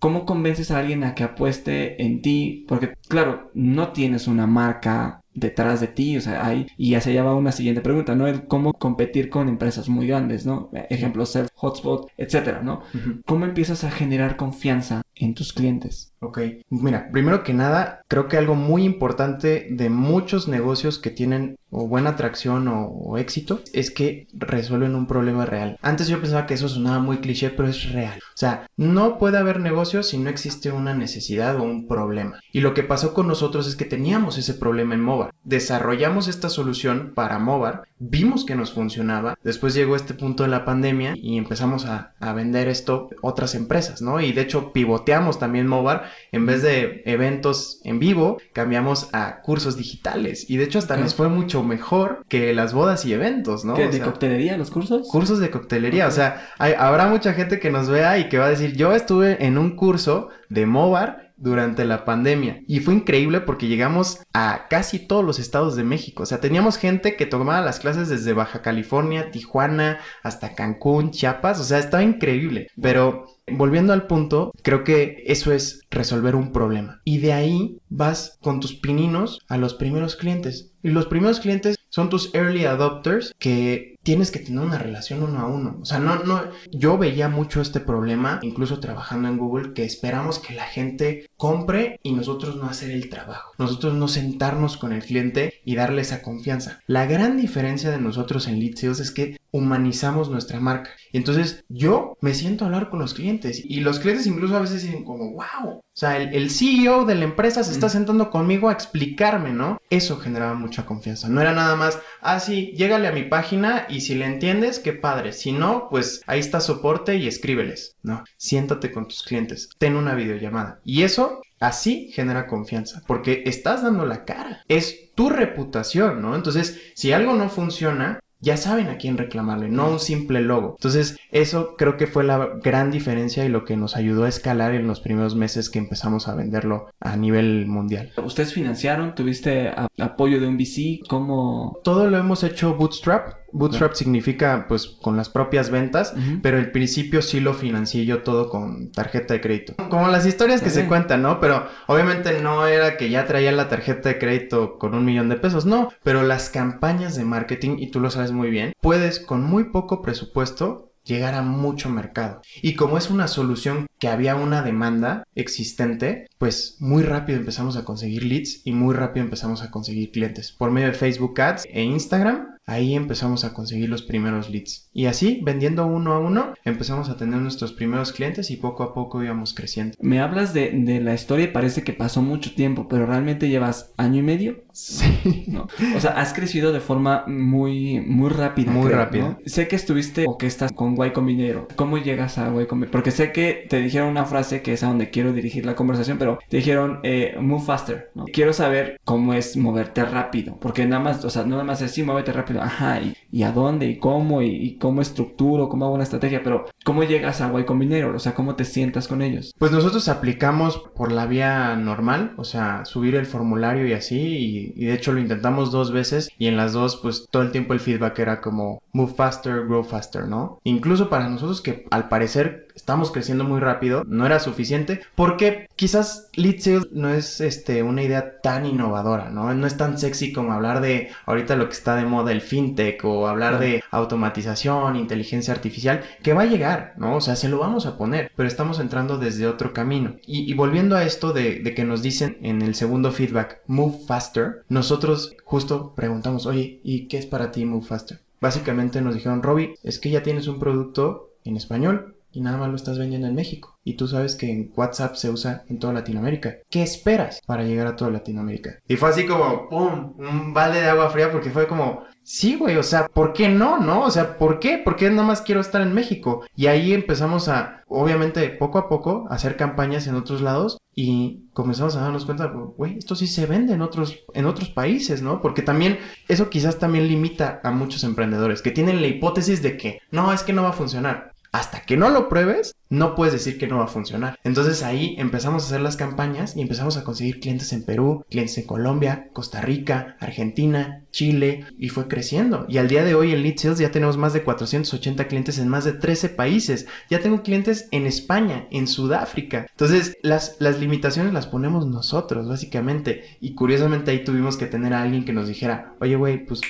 [0.00, 2.64] ¿Cómo convences a alguien a que apueste en ti?
[2.66, 7.12] Porque, claro, no tienes una marca detrás de ti, o sea, hay, y ya se
[7.12, 8.26] lleva una siguiente pregunta, ¿no?
[8.26, 10.70] El cómo competir con empresas muy grandes, ¿no?
[10.90, 12.82] Ejemplos, Self, Hotspot, etcétera, ¿no?
[13.26, 16.12] ¿Cómo empiezas a generar confianza en tus clientes?
[16.20, 21.56] Ok, mira, primero que nada, creo que algo muy importante de muchos negocios que tienen
[21.70, 25.78] buena atracción o, éxito es que resuelven un problema real.
[25.82, 28.18] Antes yo pensaba que eso sonaba muy cliché, pero es real.
[28.18, 32.40] O sea, no puede haber negocio si no existe una necesidad o un problema.
[32.52, 35.34] Y lo que pasó con nosotros es que teníamos ese problema en Movar.
[35.44, 40.64] Desarrollamos esta solución para Movar, vimos que nos funcionaba, después llegó este punto de la
[40.64, 44.20] pandemia y empezamos a, a vender esto a otras empresas, ¿no?
[44.20, 45.07] Y de hecho pivoteamos
[45.38, 50.48] también Movar en vez de eventos en vivo, cambiamos a cursos digitales.
[50.48, 53.74] Y de hecho hasta nos fue mucho mejor que las bodas y eventos, ¿no?
[53.74, 55.08] ¿De coctelería los cursos?
[55.08, 56.06] Cursos de coctelería.
[56.06, 59.44] O sea, habrá mucha gente que nos vea y que va a decir, yo estuve
[59.44, 62.62] en un curso de Movar durante la pandemia.
[62.66, 66.24] Y fue increíble porque llegamos a casi todos los estados de México.
[66.24, 71.60] O sea, teníamos gente que tomaba las clases desde Baja California, Tijuana, hasta Cancún, Chiapas.
[71.60, 72.68] O sea, estaba increíble.
[72.80, 77.00] Pero volviendo al punto, creo que eso es resolver un problema.
[77.04, 80.72] Y de ahí vas con tus pininos a los primeros clientes.
[80.82, 85.40] Y los primeros clientes son tus early adopters que tienes que tener una relación uno
[85.40, 85.78] a uno.
[85.82, 90.38] O sea, no, no, yo veía mucho este problema, incluso trabajando en Google, que esperamos
[90.38, 93.50] que la gente compre y nosotros no hacer el trabajo.
[93.58, 96.78] Nosotros no sentarnos con el cliente y darle esa confianza.
[96.86, 100.90] La gran diferencia de nosotros en Lead es que humanizamos nuestra marca.
[101.12, 104.60] Y entonces yo me siento a hablar con los clientes y los clientes incluso a
[104.60, 108.68] veces dicen como, wow, o sea, el, CEO de la empresa se está sentando conmigo
[108.68, 109.78] a explicarme, ¿no?
[109.90, 111.28] Eso generaba mucha confianza.
[111.28, 114.78] No era nada más, ah, sí, llégale a mi página y y si le entiendes,
[114.78, 115.32] qué padre.
[115.32, 117.96] Si no, pues ahí está soporte y escríbeles.
[118.04, 120.80] No, siéntate con tus clientes, ten una videollamada.
[120.84, 124.62] Y eso así genera confianza, porque estás dando la cara.
[124.68, 126.36] Es tu reputación, ¿no?
[126.36, 130.76] Entonces, si algo no funciona, ya saben a quién reclamarle, no un simple logo.
[130.78, 134.74] Entonces, eso creo que fue la gran diferencia y lo que nos ayudó a escalar
[134.74, 138.12] en los primeros meses que empezamos a venderlo a nivel mundial.
[138.22, 139.14] ¿Ustedes financiaron?
[139.14, 141.00] ¿Tuviste apoyo de un VC?
[141.08, 141.80] ¿Cómo?
[141.82, 143.34] Todo lo hemos hecho bootstrap.
[143.52, 148.48] Bootstrap significa pues con las propias ventas, pero el principio sí lo financié yo todo
[148.48, 149.74] con tarjeta de crédito.
[149.88, 151.40] Como las historias que se cuentan, ¿no?
[151.40, 155.36] Pero obviamente no era que ya traía la tarjeta de crédito con un millón de
[155.36, 159.42] pesos, no, pero las campañas de marketing, y tú lo sabes muy bien, puedes con
[159.42, 162.42] muy poco presupuesto llegar a mucho mercado.
[162.62, 167.84] Y como es una solución que había una demanda existente, pues muy rápido empezamos a
[167.84, 170.52] conseguir leads y muy rápido empezamos a conseguir clientes.
[170.52, 174.90] Por medio de Facebook Ads e Instagram ahí empezamos a conseguir los primeros leads.
[174.92, 178.92] Y así, vendiendo uno a uno, empezamos a tener nuestros primeros clientes y poco a
[178.92, 179.96] poco íbamos creciendo.
[180.00, 180.68] Me hablas de,
[181.02, 184.64] la historia y parece que pasó mucho tiempo, pero realmente llevas año y medio.
[184.72, 185.44] Sí.
[185.48, 185.66] ¿No?
[185.96, 188.70] O sea, has crecido de forma muy, muy rápida.
[188.70, 189.38] Muy rápida.
[189.46, 191.68] Sé que estuviste o que estás con Y Combinero.
[191.74, 192.92] ¿Cómo llegas a Y Combinero?
[192.92, 196.18] Porque sé que te dijeron una frase que es a donde quiero dirigir la conversación,
[196.18, 198.10] pero te dijeron eh, move faster.
[198.14, 198.26] ¿no?
[198.26, 201.92] Quiero saber cómo es moverte rápido, porque nada más, o sea, no nada más es
[201.92, 206.04] sí, muévete rápido ajá, y, a dónde, y cómo, y, cómo estructuro, cómo hago una
[206.04, 208.14] estrategia, pero ¿cómo llegas a Y Combinator?
[208.14, 209.54] O sea, ¿cómo te sientas con ellos?
[209.58, 214.72] Pues nosotros aplicamos por la vía normal, o sea, subir el formulario y así, y,
[214.76, 217.72] y de hecho lo intentamos dos veces, y en las dos, pues todo el tiempo
[217.72, 220.60] el feedback era como move faster, grow faster, ¿no?
[220.64, 226.30] Incluso para nosotros que al parecer estamos creciendo muy rápido, no era suficiente, porque quizás
[226.34, 229.52] lead sales no es este, una idea tan innovadora, ¿no?
[229.52, 233.04] No es tan sexy como hablar de ahorita lo que está de moda el fintech
[233.04, 237.16] o hablar de automatización, inteligencia artificial, que va a llegar, ¿no?
[237.16, 240.16] O sea, se lo vamos a poner, pero estamos entrando desde otro camino.
[240.24, 244.62] Y, volviendo a esto de, de que nos dicen en el segundo feedback, move faster,
[244.68, 248.20] nosotros justo preguntamos, oye, ¿y qué es para ti move faster?
[248.40, 252.68] Básicamente nos dijeron, Robbie, es que ya tienes un producto en español, y nada más
[252.68, 253.80] lo estás vendiendo en México.
[253.82, 256.58] Y tú sabes que en WhatsApp se usa en toda Latinoamérica.
[256.70, 258.78] ¿Qué esperas para llegar a toda Latinoamérica?
[258.86, 260.14] Y fue así como, ¡pum!
[260.16, 263.80] Un balde de agua fría porque fue como, sí, güey, o sea, ¿por qué no,
[263.80, 264.04] no?
[264.04, 264.80] O sea, ¿por qué?
[264.84, 266.44] Porque nada más quiero estar en México.
[266.54, 271.96] Y ahí empezamos a, obviamente, poco a poco, hacer campañas en otros lados y comenzamos
[271.96, 275.40] a darnos cuenta, güey, esto sí se vende en otros, en otros países, ¿no?
[275.40, 275.98] Porque también,
[276.28, 280.44] eso quizás también limita a muchos emprendedores que tienen la hipótesis de que, no, es
[280.44, 283.78] que no va a funcionar hasta que no lo pruebes, no puedes decir que no
[283.78, 284.38] va a funcionar.
[284.44, 288.58] Entonces ahí empezamos a hacer las campañas y empezamos a conseguir clientes en Perú, clientes
[288.58, 292.66] en Colombia, Costa Rica, Argentina, Chile y fue creciendo.
[292.68, 295.68] Y al día de hoy en Lead Sales ya tenemos más de 480 clientes en
[295.68, 296.86] más de 13 países.
[297.10, 299.66] Ya tengo clientes en España, en Sudáfrica.
[299.70, 303.36] Entonces las, las limitaciones las ponemos nosotros básicamente.
[303.40, 306.60] Y curiosamente ahí tuvimos que tener a alguien que nos dijera, oye güey, pues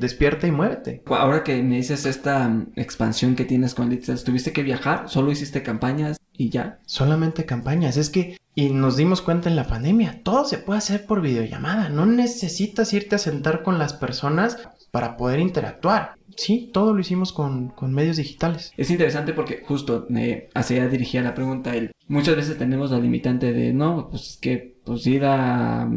[0.00, 1.02] despierta y muévete.
[1.06, 5.08] Ahora que me dices esta mm, expansión que tienes con Lead ¿tuviste que viajar?
[5.08, 6.78] ¿Solo hiciste campañas y ya?
[6.86, 7.96] Solamente campañas.
[7.96, 11.88] Es que, y nos dimos cuenta en la pandemia, todo se puede hacer por videollamada.
[11.88, 14.58] No necesitas irte a sentar con las personas
[14.90, 16.14] para poder interactuar.
[16.36, 18.72] Sí, todo lo hicimos con, medios digitales.
[18.76, 21.74] Es interesante porque justo eh, hacia dirigía la pregunta.
[21.74, 25.88] El, muchas veces tenemos la limitante de, no, pues es que pues ir a,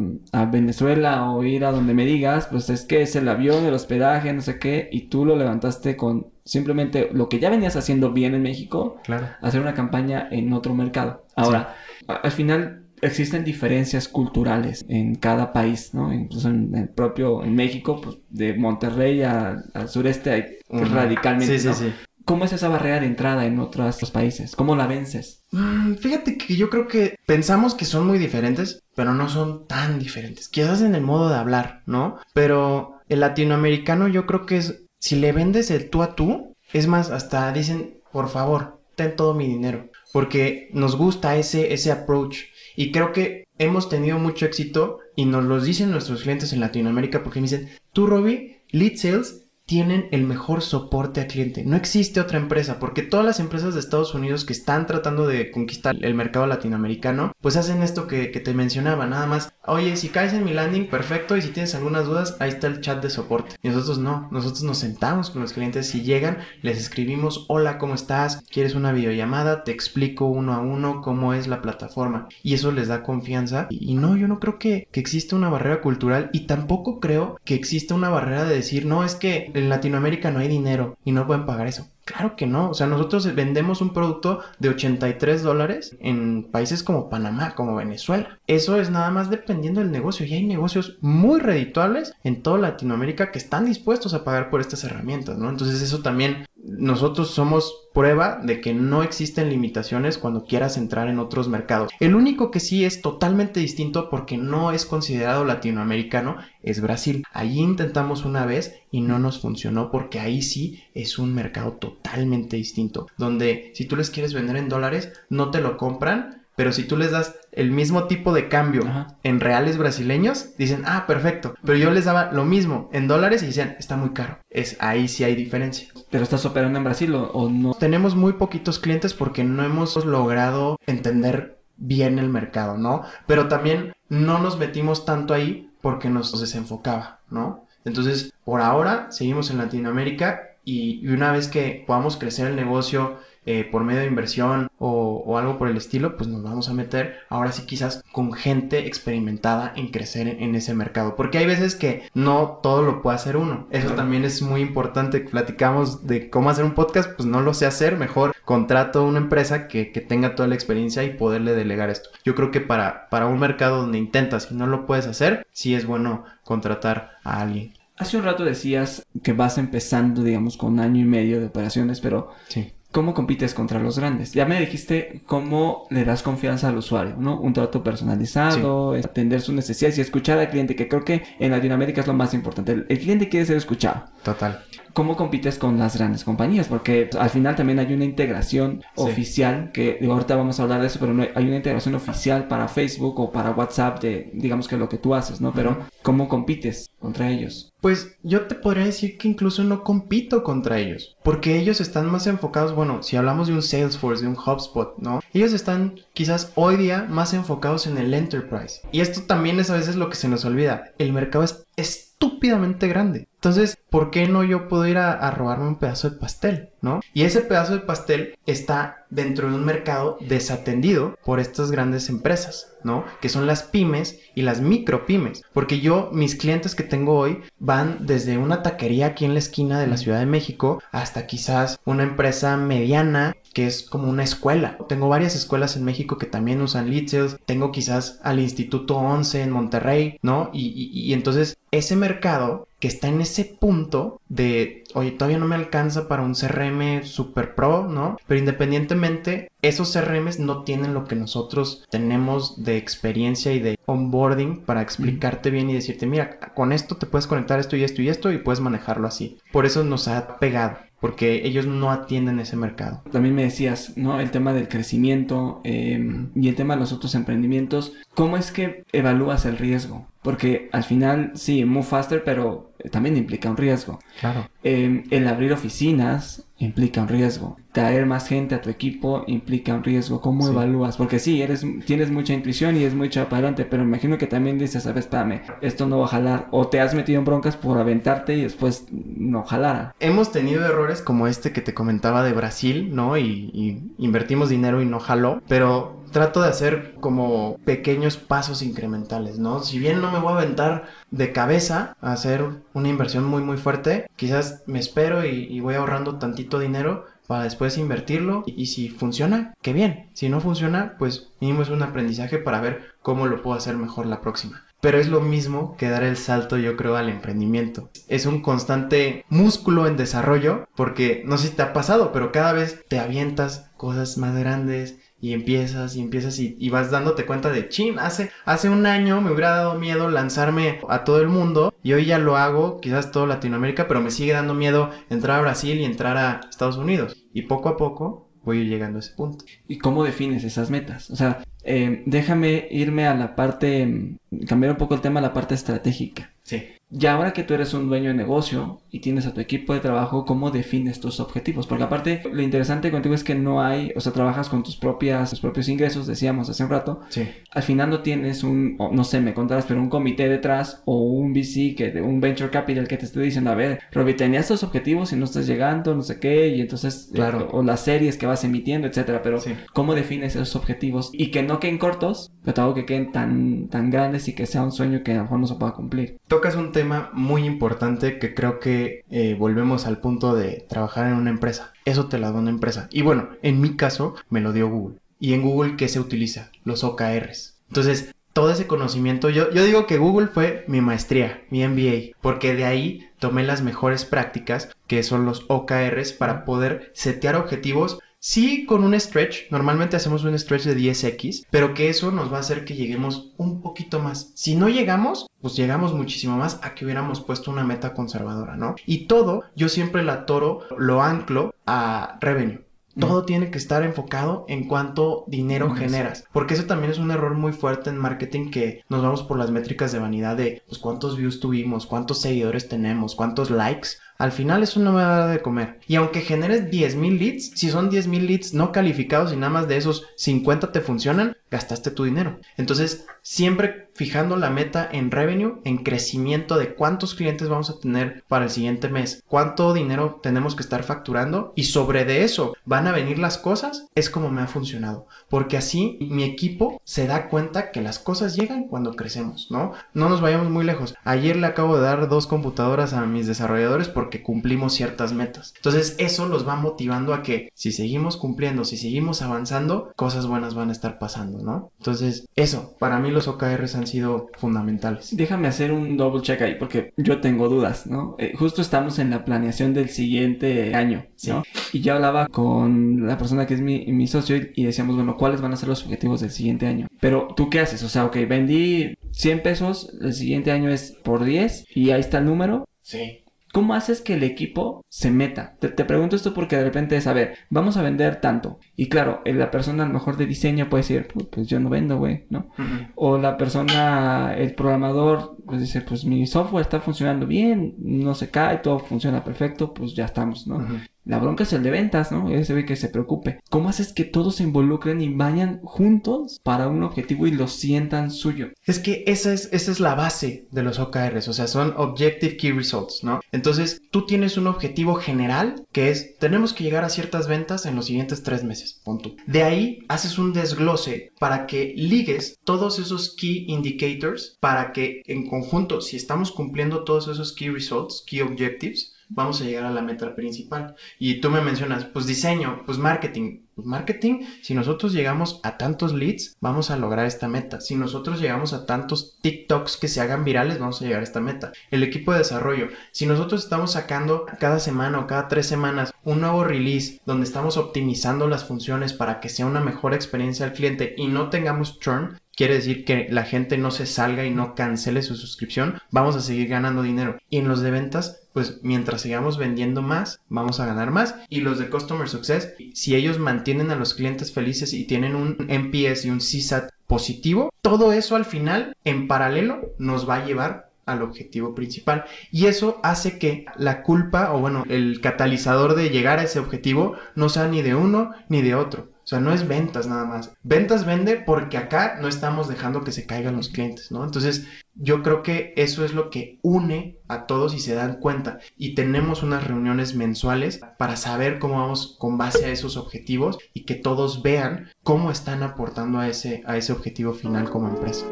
[0.50, 4.32] Venezuela o ir a donde me digas, pues es que es el avión, el hospedaje,
[4.32, 8.34] no sé qué, y tú lo levantaste con simplemente lo que ya venías haciendo bien
[8.34, 9.28] en México, claro.
[9.40, 11.26] hacer una campaña en otro mercado.
[11.34, 11.74] Ahora,
[12.06, 16.12] al final existen diferencias culturales en cada país, ¿no?
[16.12, 21.74] Incluso en el propio, en México, pues de Monterrey al sureste hay radicalmente, sí, sí,
[21.74, 21.92] sí.
[22.24, 24.56] ¿Cómo es esa barrera de entrada en otros países?
[24.56, 25.42] ¿Cómo la vences?
[25.50, 29.98] Mm, fíjate que yo creo que pensamos que son muy diferentes, pero no son tan
[29.98, 30.48] diferentes.
[30.48, 32.18] Quizás en el modo de hablar, ¿no?
[32.32, 36.86] Pero el latinoamericano yo creo que es, si le vendes el tú a tú, es
[36.86, 39.90] más, hasta dicen, por favor, ten todo mi dinero.
[40.12, 42.38] Porque nos gusta ese, ese approach.
[42.76, 47.22] Y creo que hemos tenido mucho éxito y nos lo dicen nuestros clientes en Latinoamérica
[47.22, 51.64] porque me dicen, tú Robbie, lead sales tienen el mejor soporte al cliente.
[51.64, 55.50] No existe otra empresa, porque todas las empresas de Estados Unidos que están tratando de
[55.50, 60.34] conquistar el mercado latinoamericano, pues hacen esto que, te mencionaba, nada más, Oye, si caes
[60.34, 61.36] en mi landing, perfecto.
[61.36, 63.56] Y si tienes algunas dudas, ahí está el chat de soporte.
[63.62, 64.28] Y nosotros no.
[64.30, 65.88] Nosotros nos sentamos con los clientes.
[65.88, 68.42] Si llegan, les escribimos, hola, ¿cómo estás?
[68.50, 69.64] ¿Quieres una videollamada?
[69.64, 72.28] Te explico uno a uno cómo es la plataforma.
[72.42, 73.66] Y eso les da confianza.
[73.70, 76.28] Y, no, yo no creo que, que exista una barrera cultural.
[76.34, 80.40] Y tampoco creo que exista una barrera de decir, no, es que en Latinoamérica no
[80.40, 81.88] hay dinero y no pueden pagar eso.
[82.04, 87.08] Claro que no, o sea, nosotros vendemos un producto de 83 dólares en países como
[87.08, 88.38] Panamá, como Venezuela.
[88.46, 93.32] Eso es nada más dependiendo del negocio y hay negocios muy redituables en toda Latinoamérica
[93.32, 95.48] que están dispuestos a pagar por estas herramientas, ¿no?
[95.48, 101.18] Entonces eso también nosotros somos prueba de que no existen limitaciones cuando quieras entrar en
[101.18, 101.92] otros mercados.
[102.00, 107.24] El único que sí es totalmente distinto porque no es considerado latinoamericano es Brasil.
[107.32, 112.56] Allí intentamos una vez y no nos funcionó porque ahí sí es un mercado totalmente
[112.56, 113.06] distinto.
[113.18, 116.96] Donde si tú les quieres vender en dólares, no te lo compran pero si tú
[116.96, 118.82] les das el mismo tipo de cambio
[119.22, 121.54] en reales brasileños, dicen, ah, perfecto.
[121.64, 124.38] Pero yo les daba lo mismo en dólares y decían, está muy caro.
[124.50, 125.88] Es ahí sí hay diferencia.
[126.10, 127.74] ¿Pero estás operando en Brasil o, no?
[127.74, 133.02] Tenemos muy poquitos clientes porque no hemos logrado entender bien el mercado, ¿no?
[133.26, 137.66] Pero también no nos metimos tanto ahí porque nos desenfocaba, ¿no?
[137.84, 143.68] Entonces, por ahora seguimos en Latinoamérica y una vez que podamos crecer el negocio, eh,
[143.70, 147.52] por medio de inversión o, algo por el estilo, pues nos vamos a meter ahora
[147.52, 151.16] sí quizás con gente experimentada en crecer en, ese mercado.
[151.16, 153.66] Porque hay veces que no todo lo puede hacer uno.
[153.70, 155.20] Eso también es muy importante.
[155.20, 157.96] Platicamos de cómo hacer un podcast, pues no lo sé hacer.
[157.96, 162.10] Mejor contrato una empresa que, tenga toda la experiencia y poderle delegar esto.
[162.24, 165.74] Yo creo que para, para un mercado donde intentas y no lo puedes hacer, sí
[165.74, 167.72] es bueno contratar a alguien.
[167.96, 172.00] Hace un rato decías que vas empezando, digamos, con un año y medio de operaciones,
[172.00, 172.72] pero sí.
[172.94, 174.34] ¿Cómo compites contra los grandes?
[174.34, 177.40] Ya me dijiste cómo le das confianza al usuario, ¿no?
[177.40, 182.02] Un trato personalizado, atender sus necesidades y escuchar al cliente, que creo que en Latinoamérica
[182.02, 182.70] es lo más importante.
[182.70, 184.04] El, el cliente quiere ser escuchado.
[184.22, 184.62] Total.
[184.94, 186.68] ¿Cómo compites con las grandes compañías?
[186.68, 191.00] Porque al final también hay una integración oficial, que ahorita vamos a hablar de eso,
[191.00, 194.88] pero no hay, una integración oficial para Facebook o para WhatsApp de, digamos que lo
[194.88, 195.52] que tú haces, ¿no?
[195.52, 197.73] Pero ¿cómo compites contra ellos?
[197.84, 202.26] Pues yo te podría decir que incluso no compito contra ellos, porque ellos están más
[202.26, 205.20] enfocados, bueno, si hablamos de un Salesforce, de un HubSpot, ¿no?
[205.34, 208.80] Ellos están quizás hoy día más enfocados en el enterprise.
[208.90, 210.94] Y esto también es a veces lo que se nos olvida.
[210.96, 213.28] El mercado es estúpidamente grande.
[213.44, 217.00] Entonces, ¿por qué no yo puedo ir a, robarme un pedazo de pastel, no?
[217.12, 222.72] Y ese pedazo de pastel está dentro de un mercado desatendido por estas grandes empresas,
[222.84, 223.04] ¿no?
[223.20, 225.42] Que son las pymes y las micro pymes.
[225.52, 229.78] Porque yo, mis clientes que tengo hoy van desde una taquería aquí en la esquina
[229.78, 234.78] de la Ciudad de México hasta quizás una empresa mediana que es como una escuela.
[234.88, 239.50] Tengo varias escuelas en México que también usan lead Tengo quizás al Instituto 11 en
[239.50, 240.48] Monterrey, ¿no?
[240.52, 246.06] Y entonces ese mercado que está en ese punto de, oye, todavía no me alcanza
[246.06, 248.18] para un CRM super pro, ¿no?
[248.26, 254.60] Pero independientemente, esos CRMs no tienen lo que nosotros tenemos de experiencia y de onboarding
[254.66, 258.10] para explicarte bien y decirte, mira, con esto te puedes conectar esto y esto y
[258.10, 259.38] esto y puedes manejarlo así.
[259.50, 263.02] Por eso nos ha pegado porque ellos no atienden ese mercado.
[263.12, 264.20] También me decías, ¿no?
[264.20, 267.94] El tema del crecimiento em, y el tema de los otros emprendimientos.
[268.14, 270.06] ¿Cómo es que evalúas el riesgo?
[270.22, 273.98] Porque al final, sí, move faster, pero también implica un riesgo.
[274.20, 274.48] Claro.
[274.62, 277.56] Em, el abrir oficinas implica un riesgo.
[277.72, 280.20] Traer más gente a tu equipo implica un riesgo.
[280.20, 280.96] ¿Cómo evalúas?
[280.96, 284.58] Porque sí, eres, tienes mucha intuición y es mucho para adelante, pero imagino que también
[284.58, 286.48] dices, sabes, espérame, esto no va a jalar.
[286.50, 289.94] O te has metido en broncas por aventarte y después no jalara.
[290.00, 293.16] Hemos tenido errores como este que te comentaba de Brasil, ¿no?
[293.18, 299.38] Y, y invertimos dinero y no jaló, pero trato de hacer como pequeños pasos incrementales,
[299.38, 299.62] ¿no?
[299.62, 302.44] Si bien no me voy a aventar de cabeza a hacer
[302.74, 307.78] una inversión muy muy fuerte, quizás me espero y, voy ahorrando tantito dinero para después
[307.78, 310.10] invertirlo y, si funciona, qué bien.
[310.12, 314.04] Si no funciona, pues mínimo es un aprendizaje para ver cómo lo puedo hacer mejor
[314.04, 314.64] la próxima.
[314.82, 317.88] Pero es lo mismo que dar el salto, yo creo, al emprendimiento.
[318.06, 322.52] Es un constante músculo en desarrollo, porque no sé si te ha pasado, pero cada
[322.52, 327.70] vez te avientas cosas más grandes, y empiezas y empiezas y, vas dándote cuenta de,
[327.70, 331.94] chin, hace, hace un año me hubiera dado miedo lanzarme a todo el mundo y
[331.94, 335.80] hoy ya lo hago, quizás todo Latinoamérica, pero me sigue dando miedo entrar a Brasil
[335.80, 337.16] y entrar a Estados Unidos.
[337.32, 339.46] Y poco a poco voy a ir llegando a ese punto.
[339.66, 341.08] ¿Y cómo defines esas metas?
[341.08, 345.32] O sea, eh, déjame irme a la parte, cambiar un poco el tema a la
[345.32, 346.34] parte estratégica.
[346.42, 346.64] Sí.
[346.90, 349.80] Ya ahora que tú eres un dueño de negocio y tienes a tu equipo de
[349.80, 351.66] trabajo, ¿cómo defines tus objetivos?
[351.66, 355.30] Porque aparte, lo interesante contigo es que no hay, o sea, trabajas con tus propias,
[355.30, 357.00] tus propios ingresos, decíamos hace un rato.
[357.08, 357.26] Sí.
[357.50, 361.32] Al final no tienes un, no sé, me contarás, pero un comité detrás o un
[361.32, 365.12] VC, que, un venture capital que te esté diciendo, a ver, Robbie, tenías estos objetivos
[365.12, 367.48] y no estás llegando, no sé qué, y entonces, eh, Claro.
[367.52, 369.22] o las series que vas emitiendo, etcétera.
[369.22, 369.54] Pero, Sí.
[369.72, 371.10] ¿cómo defines esos objetivos?
[371.12, 374.62] Y que no queden cortos, pero tampoco que queden tan, tan grandes y que sea
[374.62, 376.18] un sueño que a lo mejor no se pueda cumplir.
[376.28, 381.14] Tocas un tema muy importante que creo que eh, volvemos al punto de trabajar en
[381.14, 381.72] una empresa.
[381.84, 382.88] Eso te la da una empresa.
[382.90, 384.98] Y bueno, en mi caso me lo dio Google.
[385.20, 386.50] ¿Y en Google qué se utiliza?
[386.64, 387.58] Los OKRs.
[387.68, 392.54] Entonces, todo ese conocimiento, yo, yo digo que Google fue mi maestría, mi MBA, porque
[392.54, 398.64] de ahí tomé las mejores prácticas, que son los OKRs, para poder setear objetivos Sí,
[398.64, 399.50] con un stretch.
[399.50, 403.34] Normalmente hacemos un stretch de 10x, pero que eso nos va a hacer que lleguemos
[403.36, 404.32] un poquito más.
[404.34, 408.76] Si no llegamos, pues llegamos muchísimo más a que hubiéramos puesto una meta conservadora, ¿no?
[408.86, 412.64] Y todo, yo siempre la toro, lo anclo a revenue.
[412.98, 416.24] Todo tiene que estar enfocado en cuánto dinero generas.
[416.32, 419.50] Porque eso también es un error muy fuerte en marketing que nos vamos por las
[419.50, 423.88] métricas de vanidad de pues, cuántos views tuvimos, cuántos seguidores tenemos, cuántos likes.
[424.24, 425.80] Al final eso no me va de comer.
[425.86, 429.76] Y aunque generes 10.000 leads, si son 10.000 leads no calificados y nada más de
[429.76, 432.40] esos 50 te funcionan, gastaste tu dinero.
[432.56, 438.24] Entonces, siempre fijando la meta en revenue, en crecimiento de cuántos clientes vamos a tener
[438.28, 442.86] para el siguiente mes, cuánto dinero tenemos que estar facturando y sobre de eso van
[442.88, 445.06] a venir las cosas, es como me ha funcionado.
[445.28, 449.72] Porque así mi equipo se da cuenta que las cosas llegan cuando crecemos, ¿no?
[449.92, 450.94] No nos vayamos muy lejos.
[451.04, 455.52] Ayer le acabo de dar dos computadoras a mis desarrolladores porque cumplimos ciertas metas.
[455.56, 460.54] Entonces eso los va motivando a que si seguimos cumpliendo, si seguimos avanzando, cosas buenas
[460.54, 461.70] van a estar pasando, ¿no?
[461.78, 465.16] Entonces eso, para mí los OKRs han sido fundamentales.
[465.16, 468.16] Déjame hacer un double check ahí porque yo tengo dudas, ¿no?
[468.18, 471.42] Eh, justo estamos en la planeación del siguiente año, ¿no?
[471.72, 475.16] Y yo hablaba con la persona que es mi, mi socio y, y decíamos, bueno,
[475.16, 476.86] ¿cuáles van a ser los objetivos del siguiente año?
[477.00, 477.82] Pero tú qué haces?
[477.82, 482.18] O sea, ok, vendí 100 pesos, el siguiente año es por 10 y ahí está
[482.18, 482.68] el número.
[482.82, 483.23] Sí.
[483.54, 485.56] ¿Cómo haces que el equipo se meta?
[485.60, 488.58] Te, te pregunto esto porque de repente es, a ver, vamos a vender tanto.
[488.76, 491.60] Y claro, eh, la persona a lo mejor de diseño puede decir, "Pu- pues yo
[491.60, 492.48] no vendo, güey, ¿no?
[492.96, 498.30] O la persona, el programador, pues dice, pues mi software está funcionando bien, no se
[498.30, 500.58] cae, todo funciona perfecto, pues ya estamos, ¿no?
[501.04, 502.30] La bronca es el de ventas, ¿no?
[502.30, 503.40] Ese ve que se preocupe.
[503.50, 508.10] ¿Cómo haces que todos se involucren y vayan juntos para un objetivo y lo sientan
[508.10, 508.48] suyo?
[508.64, 512.36] Es que esa es, esa es la base de los OKRs, o sea, son Objective
[512.36, 513.20] Key Results, ¿no?
[513.32, 517.76] Entonces, tú tienes un objetivo general que es, tenemos que llegar a ciertas ventas en
[517.76, 519.16] los siguientes tres meses, pon tú.
[519.26, 525.28] De ahí, haces un desglose para que ligues todos esos Key Indicators para que en
[525.28, 529.82] conjunto, si estamos cumpliendo todos esos Key Results, Key Objectives, vamos a llegar a la
[529.82, 530.74] meta principal.
[530.98, 533.40] Y tú me mencionas, pues diseño, pues marketing.
[533.54, 537.60] Pues marketing, si nosotros llegamos a tantos leads, vamos a lograr esta meta.
[537.60, 541.20] Si nosotros llegamos a tantos TikToks que se hagan virales, vamos a llegar a esta
[541.20, 541.52] meta.
[541.70, 546.20] El equipo de desarrollo, si nosotros estamos sacando cada semana o cada tres semanas un
[546.20, 550.94] nuevo release donde estamos optimizando las funciones para que sea una mejor experiencia al cliente
[550.96, 555.02] y no tengamos churn, quiere decir que la gente no se salga y no cancele
[555.02, 557.18] su suscripción, vamos a seguir ganando dinero.
[557.30, 561.14] Y en los de ventas, pues mientras sigamos vendiendo más, vamos a ganar más.
[561.28, 565.36] Y los de Customer Success, si ellos mantienen a los clientes felices y tienen un
[565.48, 570.72] NPS y un CSAT positivo, todo eso al final, en paralelo, nos va a llevar
[570.84, 572.06] al objetivo principal.
[572.32, 576.94] Y eso hace que la culpa, o bueno, el catalizador de llegar a ese objetivo
[577.14, 578.88] no sea ni de uno ni de otro.
[579.04, 580.32] O sea, no es ventas nada más.
[580.42, 584.02] Ventas vende porque acá no estamos dejando que se caigan los clientes, ¿no?
[584.02, 588.38] Entonces, yo creo que eso es lo que une a todos y se dan cuenta.
[588.56, 593.66] Y tenemos unas reuniones mensuales para saber cómo vamos con base a esos objetivos y
[593.66, 598.06] que todos vean cómo están aportando a ese, a ese objetivo final como empresa.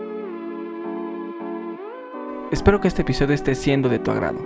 [2.50, 4.38] Espero que este episodio esté siendo de tu agrado.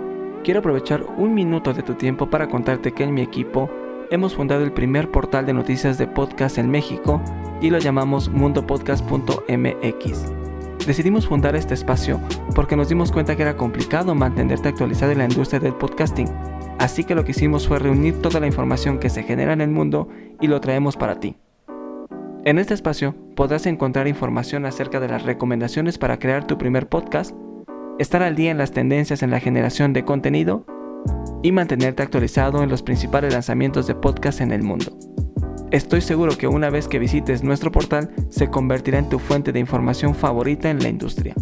[0.45, 3.69] Quiero aprovechar un minuto de tu tiempo para contarte que en mi equipo
[4.09, 7.21] hemos fundado el primer portal de noticias de podcast en México
[7.61, 10.25] y lo llamamos mundopodcast.mx.
[10.85, 12.21] Decidimos fundar este espacio
[12.55, 16.29] porque nos dimos cuenta que era complicado mantenerte actualizado en la industria del podcasting,
[16.79, 19.69] así que lo que hicimos fue reunir toda la información que se genera en el
[19.69, 20.07] mundo
[20.39, 21.35] y lo traemos para ti.
[22.45, 27.35] En este espacio podrás encontrar información acerca de las recomendaciones para crear tu primer podcast,
[27.99, 30.65] estar al día en las tendencias en la generación de contenido
[31.43, 34.97] y mantenerte actualizado en los principales lanzamientos de podcast en el mundo.
[35.71, 39.59] Estoy seguro que una vez que visites nuestro portal se convertirá en tu fuente de
[39.59, 41.35] información favorita en la industria.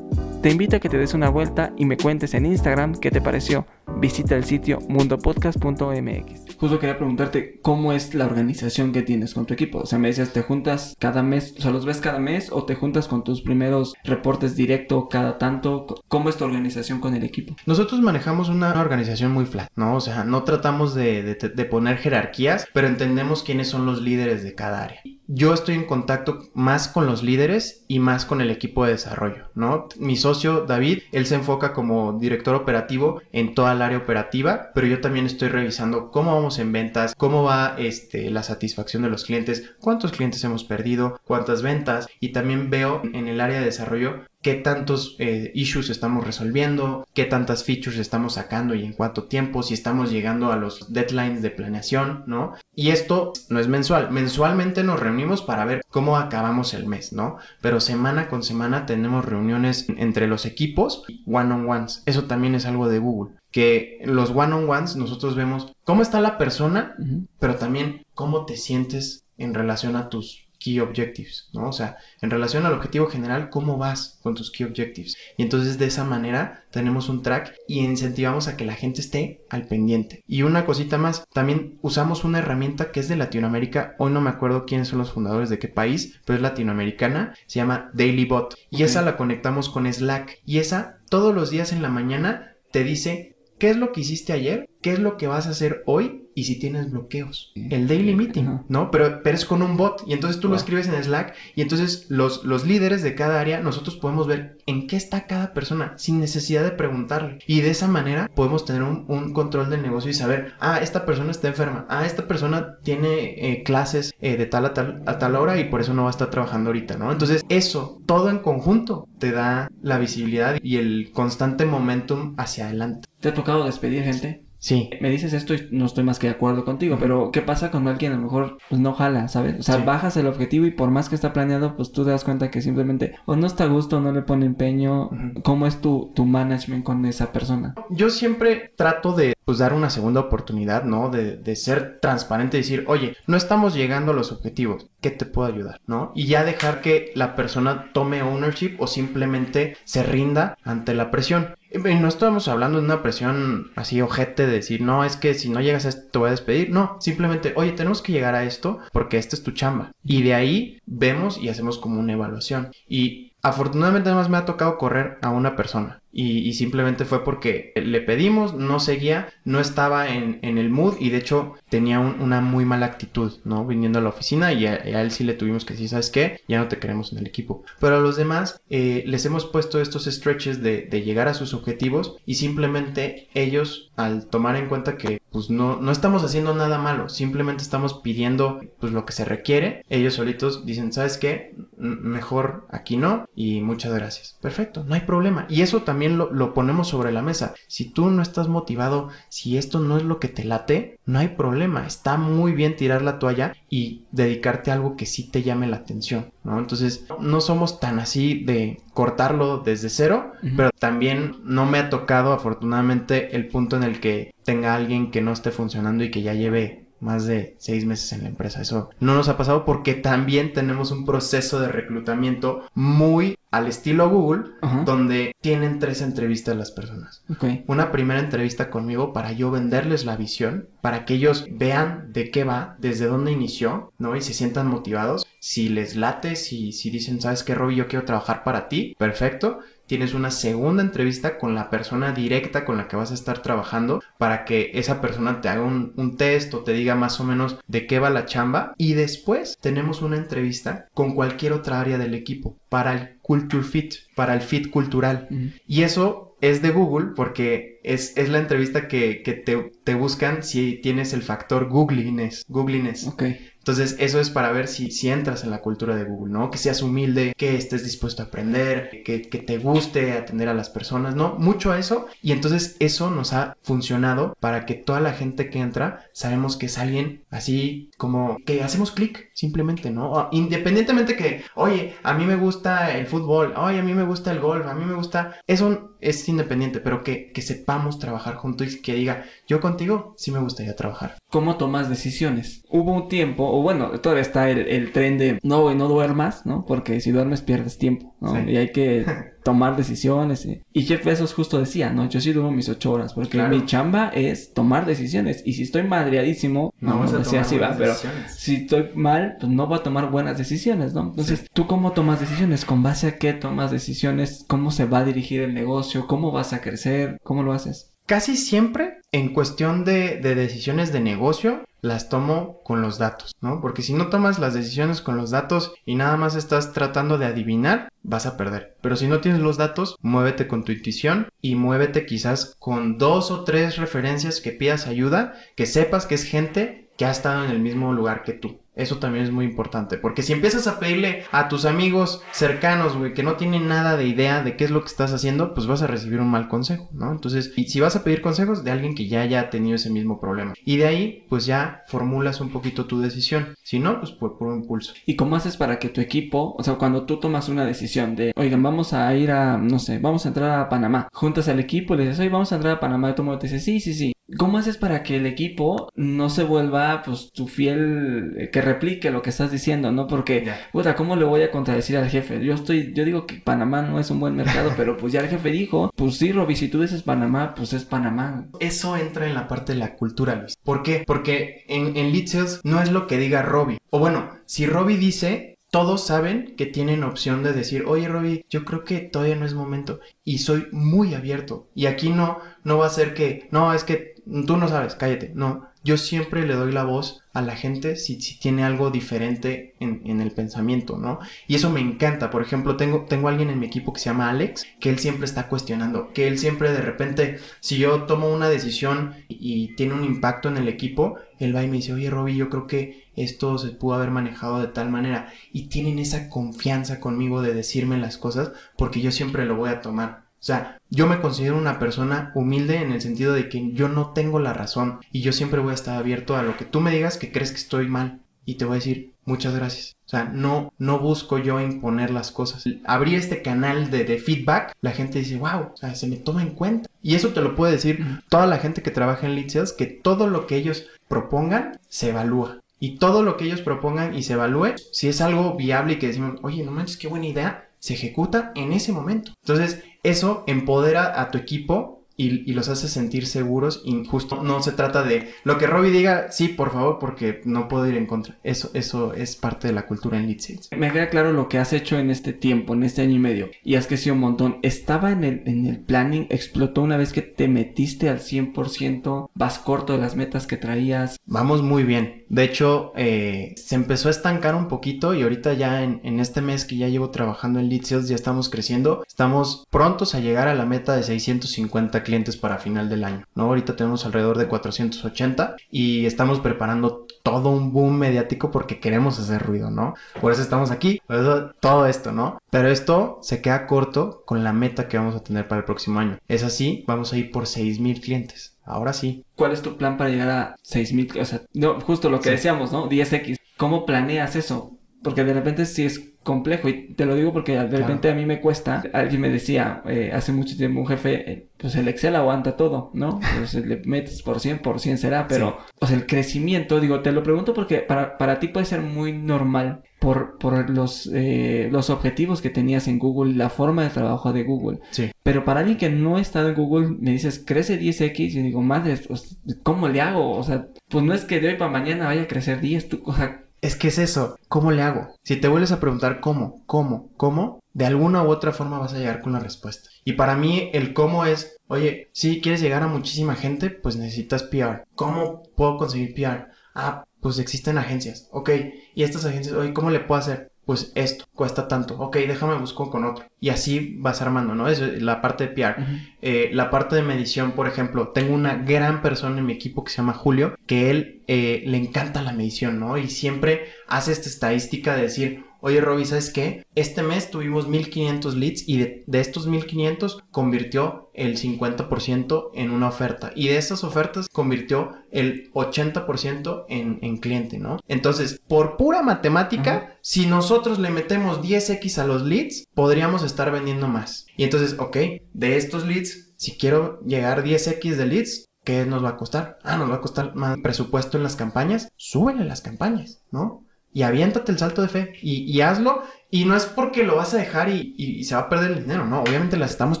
[0.42, 3.20] Te invito a que te des una vuelta y me cuentes en Instagram qué te
[3.20, 3.66] pareció.
[3.98, 6.56] Visita el sitio mundopodcast.mx.
[6.58, 9.78] Justo quería preguntarte cómo es la organización que tienes con tu equipo.
[9.78, 11.54] O sea, me decías, ¿te juntas cada mes?
[11.58, 15.38] O sea, ¿los ves cada mes o te juntas con tus primeros reportes directo cada
[15.38, 15.86] tanto?
[16.08, 17.56] ¿Cómo es tu organización con el equipo?
[17.66, 19.96] Nosotros manejamos una organización muy flat, ¿no?
[19.96, 24.42] O sea, no tratamos de, de, de poner jerarquías, pero entendemos quiénes son los líderes
[24.42, 28.50] de cada área yo estoy en contacto más con los líderes y más con el
[28.50, 29.88] equipo de desarrollo, ¿no?
[29.98, 34.86] Mi socio David, él se enfoca como director operativo en toda el área operativa, pero
[34.86, 39.24] yo también estoy revisando cómo vamos en ventas, cómo va este, la satisfacción de los
[39.24, 44.24] clientes, cuántos clientes hemos perdido, cuántas ventas y también veo en el área de desarrollo
[44.46, 49.64] qué tantos eh, issues estamos resolviendo, qué tantas features estamos sacando y en cuánto tiempo,
[49.64, 52.52] si estamos llegando a los deadlines de planeación, ¿no?
[52.72, 57.38] Y esto no es mensual, mensualmente nos reunimos para ver cómo acabamos el mes, ¿no?
[57.60, 63.00] Pero semana con semana tenemos reuniones entre los equipos, one-on-ones, eso también es algo de
[63.00, 66.94] Google que los one-on-ones nosotros vemos cómo está la persona,
[67.38, 71.70] pero también cómo te sientes en relación a tus key objectives, ¿no?
[71.70, 75.16] O sea, en relación al objetivo general, ¿cómo vas con tus key objectives?
[75.38, 79.46] Y entonces de esa manera tenemos un track y incentivamos a que la gente esté
[79.48, 80.22] al pendiente.
[80.28, 84.28] Y una cosita más, también usamos una herramienta que es de Latinoamérica, hoy no me
[84.28, 88.82] acuerdo quiénes son los fundadores de qué país, pero es latinoamericana, se llama DailyBot y
[88.82, 93.35] esa la conectamos con Slack y esa todos los días en la mañana te dice
[93.58, 96.44] qué es lo que hiciste ayer, qué es lo que vas a hacer hoy y
[96.44, 97.50] si tienes bloqueos.
[97.54, 98.90] El daily meeting, ¿no?
[98.90, 102.06] Pero, pero es con un bot y entonces tú lo escribes en Slack y entonces
[102.10, 106.20] los, los líderes de cada área nosotros podemos ver en qué está cada persona sin
[106.20, 107.38] necesidad de preguntarle.
[107.46, 111.30] Y de esa manera podemos tener un, control del negocio y saber, ah, esta persona
[111.30, 115.36] está enferma, ah, esta persona tiene eh, clases eh, de tal a tal a tal
[115.36, 117.10] hora y por eso no va a estar trabajando ahorita, ¿no?
[117.10, 123.08] Entonces eso, todo en conjunto, te da la visibilidad y el constante momentum hacia adelante.
[123.20, 124.45] ¿Te ha tocado despedir gente?
[124.66, 124.90] Sí.
[125.00, 127.88] Me dices esto y no estoy más que de acuerdo contigo, pero ¿qué pasa cuando
[127.88, 129.60] alguien a lo mejor pues, no jala, ¿sabes?
[129.60, 132.24] O sea, bajas el objetivo y por más que está planeado, pues tú te das
[132.24, 135.10] cuenta que simplemente o no está a gusto, no le pone empeño.
[135.44, 137.76] ¿Cómo es tu, tu management con esa persona?
[137.90, 141.10] Yo siempre trato de pues dar una segunda oportunidad, ¿no?
[141.10, 145.26] De, de ser transparente y decir, oye, no estamos llegando a los objetivos, ¿qué te
[145.26, 145.80] puedo ayudar?
[145.86, 146.10] ¿No?
[146.16, 151.54] Y ya dejar que la persona tome ownership o simplemente se rinda ante la presión.
[151.78, 155.60] No estamos hablando de una presión así ojete de decir, no, es que si no
[155.60, 156.70] llegas a esto te voy a despedir.
[156.70, 159.92] No, simplemente, oye, tenemos que llegar a esto porque esta es tu chamba.
[160.02, 162.70] Y de ahí vemos y hacemos como una evaluación.
[162.88, 168.00] Y afortunadamente además me ha tocado correr a una persona y, simplemente fue porque le
[168.00, 172.86] pedimos, no seguía, no estaba en, el mood y de hecho tenía una muy mala
[172.86, 173.66] actitud, ¿no?
[173.66, 176.40] Viniendo a la oficina y a, él sí le tuvimos que decir, ¿sabes qué?
[176.48, 177.64] Ya no te queremos en el equipo.
[177.80, 182.16] Pero a los demás eh, les hemos puesto estos stretches de, llegar a sus objetivos
[182.24, 187.10] y simplemente ellos al tomar en cuenta que pues no, no estamos haciendo nada malo,
[187.10, 191.54] simplemente estamos pidiendo pues lo que se requiere, ellos solitos dicen, ¿sabes qué?
[191.76, 194.38] Mejor aquí no y muchas gracias.
[194.40, 195.46] Perfecto, no hay problema.
[195.50, 197.54] Y eso también lo, ponemos sobre la mesa.
[197.68, 201.28] Si tú no estás motivado, si esto no es lo que te late, no hay
[201.28, 201.86] problema.
[201.86, 205.76] Está muy bien tirar la toalla y dedicarte a algo que sí te llame la
[205.76, 206.58] atención, ¿no?
[206.58, 212.32] Entonces, no somos tan así de cortarlo desde cero, pero también no me ha tocado
[212.32, 216.34] afortunadamente el punto en el que tenga alguien que no esté funcionando y que ya
[216.34, 218.60] lleve más de seis meses en la empresa.
[218.60, 224.10] Eso no nos ha pasado porque también tenemos un proceso de reclutamiento muy al estilo
[224.10, 224.50] Google,
[224.84, 227.24] donde tienen tres entrevistas las personas.
[227.66, 232.44] Una primera entrevista conmigo para yo venderles la visión, para que ellos vean de qué
[232.44, 234.14] va, desde dónde inició, ¿no?
[234.14, 235.26] Y se sientan motivados.
[235.38, 237.76] Si les late, si, si dicen, ¿sabes qué, Robbie?
[237.76, 242.76] Yo quiero trabajar para ti, perfecto tienes una segunda entrevista con la persona directa con
[242.76, 246.60] la que vas a estar trabajando para que esa persona te haga un, test o
[246.60, 248.74] te diga más o menos de qué va la chamba.
[248.78, 253.94] Y después tenemos una entrevista con cualquier otra área del equipo para el culture fit,
[254.14, 255.28] para el fit cultural.
[255.66, 261.12] Y eso es de Google porque es, la entrevista que, te, te, buscan si tienes
[261.12, 262.44] el factor googliness.
[262.48, 263.06] googliness.
[263.06, 263.50] Okay.
[263.66, 266.52] Entonces, eso es para ver si, si entras en la cultura de Google, ¿no?
[266.52, 270.70] Que seas humilde, que estés dispuesto a aprender, que, que te guste atender a las
[270.70, 271.34] personas, ¿no?
[271.40, 272.06] Mucho a eso.
[272.22, 276.66] Y entonces eso nos ha funcionado para que toda la gente que entra, sabemos que
[276.66, 280.16] es alguien así como que hacemos clic, simplemente, ¿no?
[280.16, 284.30] Ah, independientemente que, oye, a mí me gusta el fútbol, oye, a mí me gusta
[284.30, 285.40] el golf, a mí me gusta...
[285.48, 290.30] Eso es independiente, pero que, que sepamos trabajar juntos y que diga, yo contigo sí
[290.30, 291.18] me gustaría trabajar.
[291.30, 292.62] ¿Cómo tomas decisiones?
[292.70, 296.44] Hubo un tiempo o bueno, todavía está el, el tren de no, güey, no duermas,
[296.46, 296.64] ¿no?
[296.66, 298.32] Porque si duermes pierdes tiempo, ¿no?
[298.34, 298.50] Sí.
[298.50, 299.04] Y hay que
[299.44, 300.44] tomar decisiones.
[300.46, 302.08] Y, y Jeff Bezos justo decía, ¿no?
[302.08, 303.54] Yo sí duermo mis ocho horas porque Claro.
[303.56, 305.42] mi chamba es tomar decisiones.
[305.46, 307.94] Y si estoy madreadísimo, No tomar así, va, pero
[308.28, 311.02] si estoy mal, pues no voy a tomar buenas decisiones, ¿no?
[311.02, 312.64] Entonces, ¿tú cómo tomas decisiones?
[312.64, 314.44] ¿Con base a qué tomas decisiones?
[314.48, 316.06] ¿Cómo se va a dirigir el negocio?
[316.06, 317.18] ¿Cómo vas a crecer?
[317.22, 317.92] ¿Cómo lo haces?
[318.06, 323.60] Casi siempre, en cuestión de, de decisiones de negocio, las tomo con los datos, ¿no?
[323.60, 327.26] Porque si no tomas las decisiones con los datos y nada más estás tratando de
[327.26, 328.76] adivinar, vas a perder.
[328.80, 333.30] Pero si no tienes los datos, muévete con tu intuición y muévete quizás con dos
[333.30, 337.50] o tres referencias que pidas ayuda, que sepas que es gente que ha estado en
[337.50, 338.60] el mismo lugar que tú.
[338.76, 343.14] Eso también es muy importante, porque si empiezas a pedirle a tus amigos cercanos, güey,
[343.14, 345.80] que no tienen nada de idea de qué es lo que estás haciendo, pues vas
[345.80, 347.10] a recibir un mal consejo, ¿no?
[347.10, 350.20] Entonces, y si vas a pedir consejos de alguien que ya haya tenido ese mismo
[350.20, 350.52] problema.
[350.64, 353.54] Y de ahí, pues ya formulas un poquito tu decisión.
[353.62, 354.92] Si no, pues por puro impulso.
[355.06, 358.32] ¿Y cómo haces para que tu equipo, o sea, cuando tú tomas una decisión de,
[358.36, 361.94] oigan, vamos a ir a, no sé, vamos a entrar a Panamá, juntas al equipo
[361.94, 363.80] y le dices, oye, vamos a entrar a Panamá, y todo el te dice, sí,
[363.80, 364.15] sí, sí.
[364.38, 369.10] ¿Cómo haces para que el equipo no se vuelva, pues, tu fiel, eh, que replique
[369.10, 370.08] lo que estás diciendo, ¿no?
[370.08, 372.44] Porque, puta, ¿cómo le voy a contradecir al jefe?
[372.44, 375.28] Yo estoy, yo digo que Panamá no es un buen mercado, pero pues ya el
[375.28, 378.48] jefe dijo, pues sí, Roby, si tú dices Panamá, pues es Panamá.
[378.58, 380.56] Eso entra en la parte de la cultura, Luis.
[380.64, 381.04] ¿Por qué?
[381.06, 383.78] Porque en, en Lead Sales no es lo que diga Robbie.
[383.90, 388.64] O bueno, si Robbie dice, todos saben que tienen opción de decir, oye Robbie, yo
[388.64, 390.00] creo que todavía no es momento.
[390.24, 391.68] Y soy muy abierto.
[391.74, 394.15] Y aquí no, no va a ser que, no, es que
[394.46, 395.32] tú no sabes, cállate.
[395.34, 399.74] No, yo siempre le doy la voz a la gente si, si tiene algo diferente
[399.78, 401.20] en, en el pensamiento, ¿no?
[401.46, 402.30] Y eso me encanta.
[402.30, 405.26] Por ejemplo, tengo, tengo alguien en mi equipo que se llama Alex, que él siempre
[405.26, 410.04] está cuestionando, que él siempre de repente, si yo tomo una decisión y tiene un
[410.04, 413.56] impacto en el equipo, él va y me dice, oye Robbie, yo creo que esto
[413.58, 415.32] se pudo haber manejado de tal manera.
[415.52, 419.80] Y tienen esa confianza conmigo de decirme las cosas porque yo siempre lo voy a
[419.80, 420.25] tomar.
[420.46, 424.12] O sea, yo me considero una persona humilde en el sentido de que yo no
[424.12, 426.92] tengo la razón y yo siempre voy a estar abierto a lo que tú me
[426.92, 429.96] digas que crees que estoy mal y te voy a decir muchas gracias.
[430.06, 432.62] O sea, no, no busco yo imponer las cosas.
[432.84, 436.42] Abrí este canal de, de feedback, la gente dice, wow, o sea, se me toma
[436.42, 436.88] en cuenta.
[437.02, 439.86] Y eso te lo puede decir toda la gente que trabaja en lead sales, que
[439.86, 442.60] todo lo que ellos propongan se evalúa.
[442.78, 446.06] Y todo lo que ellos propongan y se evalúe, si es algo viable y que
[446.06, 449.32] decimos, oye, no manches, qué buena idea, se ejecuta en ese momento.
[449.42, 454.62] Entonces, eso empodera a tu equipo y, y los hace sentir seguros y justo no
[454.62, 458.06] se trata de lo que Robbie diga, sí, por favor, porque no puedo ir en
[458.06, 458.38] contra.
[458.42, 460.70] Eso, eso es parte de la cultura en Lead Sales.
[460.76, 463.50] Me queda claro lo que has hecho en este tiempo, en este año y medio.
[463.62, 464.58] Y has crecido un montón.
[464.62, 466.26] ¿Estaba en el, en el planning?
[466.30, 469.30] ¿Explotó una vez que te metiste al 100%?
[469.34, 471.18] ¿Vas corto de las metas que traías?
[471.26, 472.24] Vamos muy bien.
[472.28, 476.64] De hecho, eh, se empezó a estancar un poquito y ahorita ya en, este mes
[476.64, 479.04] que ya llevo trabajando en Lead ya estamos creciendo.
[479.06, 483.26] Estamos prontos a llegar a la meta de 650 clientes para final del año.
[483.34, 483.44] ¿no?
[483.44, 489.42] Ahorita tenemos alrededor de 480 y estamos preparando todo un boom mediático porque queremos hacer
[489.42, 489.94] ruido, ¿no?
[490.20, 492.38] Por eso estamos aquí, por eso todo esto, ¿no?
[492.50, 495.98] Pero esto se queda corto con la meta que vamos a tener para el próximo
[495.98, 496.18] año.
[496.28, 498.55] Es así, vamos a ir por 6,000 clientes.
[498.66, 499.24] Ahora sí.
[499.36, 501.20] ¿Cuál es tu plan para llegar a 6000?
[501.20, 502.30] O sea, no, justo lo que Sí.
[502.32, 502.88] decíamos, ¿no?
[502.88, 503.38] 10x.
[503.56, 504.76] ¿Cómo planeas eso?
[505.02, 507.78] Porque de repente sí es complejo y te lo digo porque de Claro.
[507.86, 508.82] repente a mí me cuesta.
[508.92, 512.90] Alguien me decía eh, hace mucho tiempo un jefe, eh, pues el Excel aguanta todo,
[512.92, 513.20] ¿no?
[513.38, 517.12] Pues le metes por 100, por 100 será, pero o sea, el crecimiento, digo, te
[517.12, 521.88] lo pregunto porque para, para ti puede ser muy normal por, por los, eh, los
[521.88, 524.80] objetivos que tenías en Google, la forma de trabajo de Google.
[524.90, 525.10] Sí.
[525.22, 528.60] Pero para alguien que no ha estado en Google, me dices, crece 10x y digo,
[528.60, 530.32] madre, pues, ¿cómo le hago?
[530.32, 533.02] O sea, pues no es que de hoy para mañana vaya a crecer 10, tú,
[533.06, 535.14] o sea, Es que es eso, ¿cómo le hago?
[535.22, 538.98] Si te vuelves a preguntar cómo, cómo, cómo, de alguna u otra forma vas a
[538.98, 539.90] llegar con la respuesta.
[540.04, 544.42] Y para mí el cómo es, oye, si quieres llegar a muchísima gente, pues necesitas
[544.44, 544.84] PR.
[544.94, 546.48] ¿Cómo puedo conseguir PR?
[546.74, 548.50] Ah, pues existen agencias, ok.
[548.94, 550.52] Y estas agencias, oye, ¿cómo le puedo hacer?
[550.66, 553.24] Pues esto, cuesta tanto, ok, déjame busco con otro.
[553.40, 554.68] Y así vas armando, ¿no?
[554.68, 555.76] Es la parte de PR.
[556.22, 559.92] Eh, la parte de medición, por ejemplo, tengo una gran persona en mi equipo que
[559.92, 562.98] se llama Julio, que él eh, le encanta la medición, ¿no?
[562.98, 566.64] Y siempre hace esta estadística de decir, oye Robbie, ¿sabes qué?
[566.74, 572.88] Este mes tuvimos 1500 leads y de, de estos 1500 convirtió el 50% en una
[572.88, 573.32] oferta.
[573.34, 577.78] Y de esas ofertas convirtió el 80% en, en cliente, ¿no?
[577.88, 583.88] Entonces, por pura matemática, si nosotros le metemos 10x a los leads, podríamos estar vendiendo
[583.88, 584.26] más.
[584.36, 584.96] Y entonces, ok,
[585.32, 589.60] de estos leads, si quiero llegar 10x de leads, ¿Qué nos va a costar?
[589.62, 591.88] Ah, nos va a costar más presupuesto en las campañas.
[591.94, 593.64] Súbele las campañas, ¿no?
[593.96, 597.34] Y aviéntate el salto de fe y, y hazlo y no es porque lo vas
[597.34, 599.20] a dejar y, y, se va a perder el dinero, no.
[599.20, 600.00] Obviamente las estamos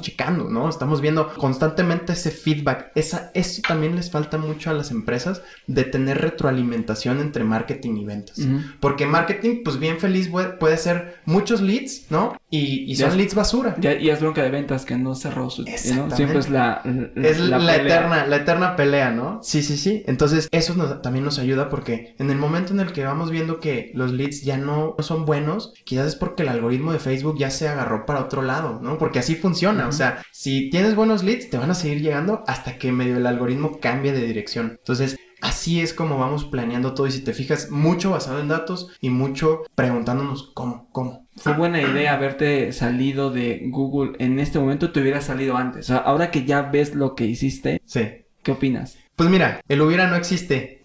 [0.00, 0.68] checando, ¿no?
[0.68, 2.90] Estamos viendo constantemente ese feedback.
[2.96, 8.04] Esa, eso también les falta mucho a las empresas de tener retroalimentación entre marketing y
[8.04, 8.40] ventas.
[8.80, 12.36] Porque marketing, pues bien feliz puede ser muchos leads, ¿no?
[12.50, 13.76] Y, y son leads basura.
[13.80, 15.62] y es bronca de ventas que no cerró su...
[15.62, 16.10] ¿no?
[16.10, 16.82] Siempre es la...
[17.14, 19.40] es la, eterna, la eterna pelea, ¿no?
[19.42, 20.02] Sí, sí, sí.
[20.06, 23.92] Entonces eso también nos ayuda porque en el momento en el que vamos viendo que
[23.94, 28.06] los leads ya no son buenos, quizás porque el algoritmo de Facebook ya se agarró
[28.06, 28.98] para otro lado, ¿no?
[28.98, 32.78] Porque así funciona, o sea, si tienes buenos leads, te van a seguir llegando hasta
[32.78, 34.76] que medio el algoritmo cambie de dirección.
[34.78, 38.90] Entonces, así es como vamos planeando todo y si te fijas, mucho basado en datos
[39.00, 41.26] y mucho preguntándonos cómo, cómo.
[41.36, 45.86] Fue buena idea haberte salido de Google en este momento, te hubiera salido antes.
[45.86, 48.24] O sea, ahora que ya ves lo que hiciste, sí.
[48.42, 48.98] ¿qué opinas?
[49.16, 50.80] Pues mira, el hubiera no existe.